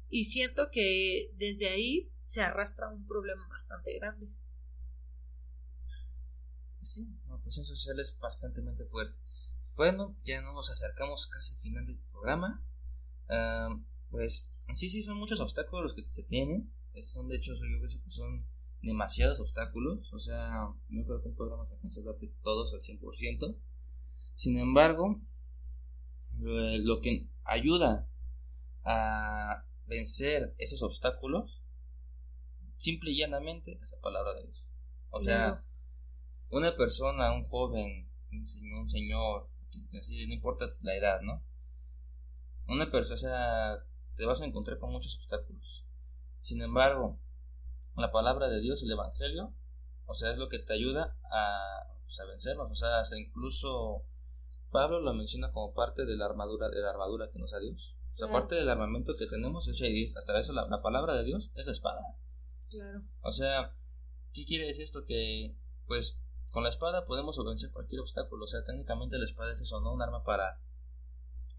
[0.08, 4.26] y siento que desde ahí se arrastra un problema bastante grande.
[6.82, 9.18] Sí, la presión social es bastante fuerte.
[9.76, 12.64] Bueno, ya nos acercamos casi al final del programa.
[13.28, 13.78] Ah,
[14.10, 16.72] pues sí, sí, son muchos obstáculos los que se tienen.
[17.02, 18.46] Son, de hecho, yo pienso que son
[18.84, 23.56] demasiados obstáculos, o sea, no creo que un programa se alcance a todos al 100%.
[24.34, 25.20] Sin embargo,
[26.40, 28.08] eh, lo que ayuda
[28.84, 31.62] a vencer esos obstáculos,
[32.78, 34.66] simple y llanamente, es la palabra de Dios.
[35.10, 35.64] O sea,
[36.50, 39.48] una persona, un joven, un señor, un señor
[40.28, 41.42] no importa la edad, ¿no?
[42.66, 43.84] Una persona, o sea,
[44.16, 45.86] te vas a encontrar con muchos obstáculos.
[46.40, 47.18] Sin embargo,
[47.96, 49.52] la palabra de Dios, el Evangelio,
[50.06, 54.04] o sea, es lo que te ayuda a, pues, a vencernos, o sea, hasta incluso
[54.70, 57.94] Pablo lo menciona como parte de la armadura, de la armadura que nos da Dios.
[58.14, 61.66] O sea, parte del armamento que tenemos es hasta eso la, palabra de Dios es
[61.66, 62.00] la espada.
[62.70, 63.02] Claro.
[63.22, 63.74] O sea,
[64.32, 65.04] ¿qué quiere decir esto?
[65.04, 66.20] Que, pues,
[66.50, 68.44] con la espada podemos vencer cualquier obstáculo.
[68.44, 69.92] O sea, técnicamente la espada es eso, ¿no?
[69.92, 70.60] Un arma para,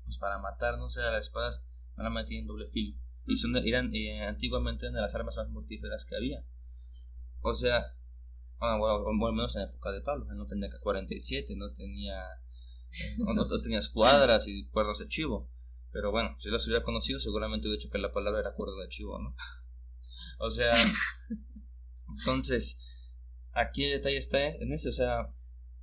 [0.06, 0.86] pues, para matarnos.
[0.86, 1.66] O sea, la espada es
[1.98, 2.98] una arma tiene doble filo
[3.28, 6.46] y son eran eh, antiguamente de las armas más mortíferas que había.
[7.42, 7.86] O sea,
[8.60, 12.24] bueno, bueno, al menos en la época de Pablo, no tenía K-47, no tenía,
[13.00, 15.50] eh, no, tenía escuadras y cuernos de chivo.
[15.92, 18.90] Pero bueno, si los hubiera conocido, seguramente hubiera dicho que la palabra era cuerno de
[18.90, 19.36] chivo, ¿no?
[20.40, 20.76] o sea,
[22.18, 23.10] entonces,
[23.54, 25.34] aquí el detalle está en eso, o sea,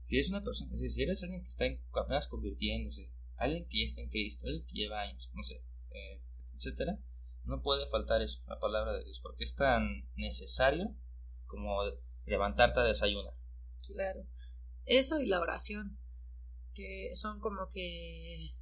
[0.02, 1.64] si es una persona, si eres alguien que está
[1.98, 6.20] apenas convirtiéndose, alguien que está en Cristo, alguien que lleva años, no sé, eh,
[6.54, 6.98] etcétera,
[7.44, 10.94] no puede faltar eso, la palabra de Dios, porque es tan necesario
[11.46, 11.78] como
[12.26, 13.34] levantarte a desayunar.
[13.86, 14.26] Claro.
[14.84, 15.98] Eso y la oración,
[16.74, 18.54] que son como que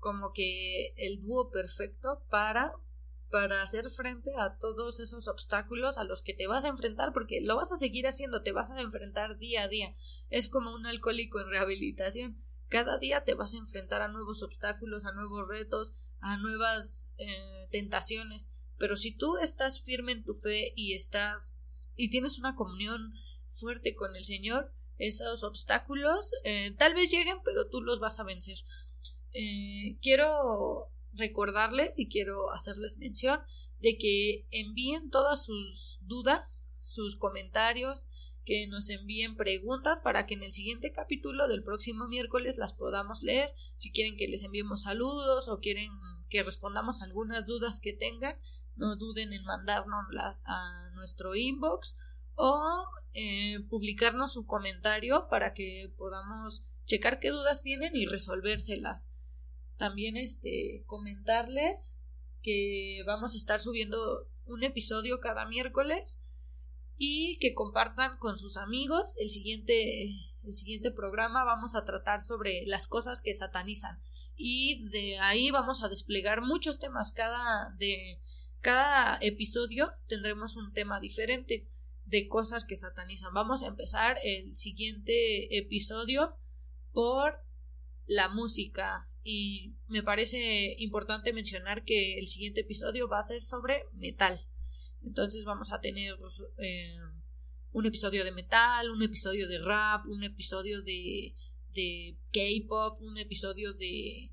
[0.00, 2.74] como que el dúo perfecto para
[3.30, 7.40] para hacer frente a todos esos obstáculos a los que te vas a enfrentar porque
[7.40, 9.96] lo vas a seguir haciendo, te vas a enfrentar día a día.
[10.30, 12.44] Es como un alcohólico en rehabilitación.
[12.68, 17.68] Cada día te vas a enfrentar a nuevos obstáculos, a nuevos retos, a nuevas eh,
[17.70, 18.48] tentaciones.
[18.78, 23.14] Pero si tú estás firme en tu fe y estás y tienes una comunión
[23.48, 28.24] fuerte con el Señor, esos obstáculos eh, tal vez lleguen, pero tú los vas a
[28.24, 28.58] vencer.
[29.32, 33.40] Eh, quiero recordarles y quiero hacerles mención
[33.80, 38.06] de que envíen todas sus dudas, sus comentarios,
[38.44, 43.22] que nos envíen preguntas para que en el siguiente capítulo del próximo miércoles las podamos
[43.22, 43.50] leer.
[43.76, 45.90] Si quieren que les enviemos saludos o quieren
[46.28, 48.36] que respondamos algunas dudas que tengan,
[48.76, 51.96] no duden en mandárnoslas a nuestro inbox
[52.34, 52.84] o
[53.14, 59.12] eh, publicarnos su comentario para que podamos checar qué dudas tienen y resolvérselas.
[59.78, 62.02] También este comentarles
[62.42, 66.23] que vamos a estar subiendo un episodio cada miércoles
[66.96, 70.06] y que compartan con sus amigos el siguiente
[70.44, 74.00] el siguiente programa vamos a tratar sobre las cosas que satanizan
[74.36, 78.20] y de ahí vamos a desplegar muchos temas cada de
[78.60, 81.66] cada episodio tendremos un tema diferente
[82.06, 83.32] de cosas que satanizan.
[83.34, 86.36] Vamos a empezar el siguiente episodio
[86.92, 87.40] por
[88.06, 93.84] la música y me parece importante mencionar que el siguiente episodio va a ser sobre
[93.92, 94.38] metal.
[95.04, 96.16] Entonces vamos a tener
[96.58, 96.96] eh,
[97.72, 101.34] un episodio de metal, un episodio de rap, un episodio de,
[101.74, 104.30] de K-pop, un episodio de,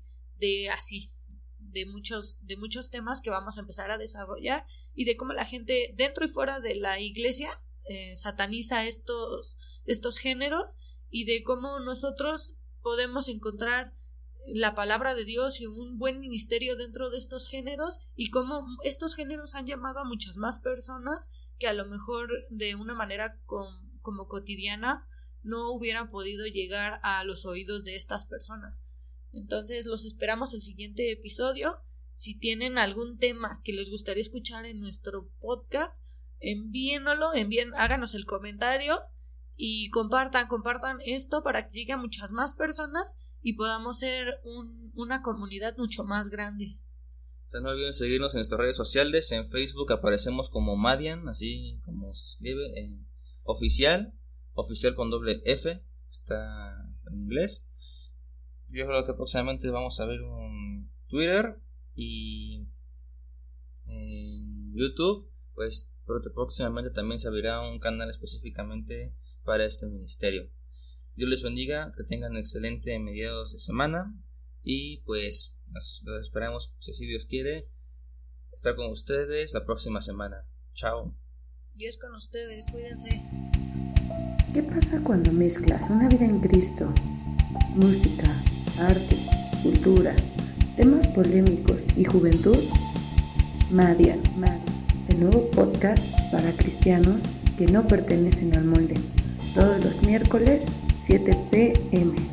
[0.70, 1.10] así,
[1.58, 4.64] de muchos, de muchos temas que vamos a empezar a desarrollar
[4.94, 10.18] y de cómo la gente dentro y fuera de la iglesia eh, sataniza estos, estos
[10.18, 10.78] géneros
[11.10, 13.92] y de cómo nosotros podemos encontrar
[14.46, 19.14] la palabra de Dios y un buen ministerio dentro de estos géneros y cómo estos
[19.14, 24.28] géneros han llamado a muchas más personas que a lo mejor de una manera como
[24.28, 25.06] cotidiana
[25.42, 28.78] no hubieran podido llegar a los oídos de estas personas.
[29.32, 31.78] Entonces los esperamos el siguiente episodio.
[32.12, 36.04] Si tienen algún tema que les gustaría escuchar en nuestro podcast,
[36.40, 39.00] envíenlo, envíen, háganos el comentario
[39.56, 44.40] y compartan, compartan esto para que llegue a muchas más personas y podamos ser
[44.94, 46.78] una comunidad mucho más grande.
[47.52, 49.32] no olviden seguirnos en nuestras redes sociales.
[49.32, 53.06] En Facebook aparecemos como Madian, así como se escribe, en
[53.42, 54.14] oficial,
[54.54, 57.66] oficial con doble F, está en inglés.
[58.68, 61.60] Yo creo que próximamente vamos a ver un Twitter
[61.94, 62.66] y
[63.86, 65.90] en YouTube, pues
[66.34, 69.14] próximamente también se abrirá un canal específicamente
[69.44, 70.48] para este ministerio.
[71.14, 74.14] Dios les bendiga, que tengan excelente mediados de semana
[74.62, 77.68] y pues nos, esperamos, si así Dios quiere,
[78.52, 80.46] estar con ustedes la próxima semana.
[80.74, 81.14] Chao.
[81.74, 83.22] Dios con ustedes, cuídense.
[84.54, 86.92] ¿Qué pasa cuando mezclas una vida en Cristo,
[87.74, 88.34] música,
[88.78, 89.16] arte,
[89.62, 90.16] cultura,
[90.76, 92.58] temas polémicos y juventud,
[93.70, 94.18] Madia,
[95.08, 97.20] el nuevo podcast para cristianos
[97.58, 98.94] que no pertenecen al molde,
[99.54, 100.68] todos los miércoles
[101.02, 102.31] 7 pm.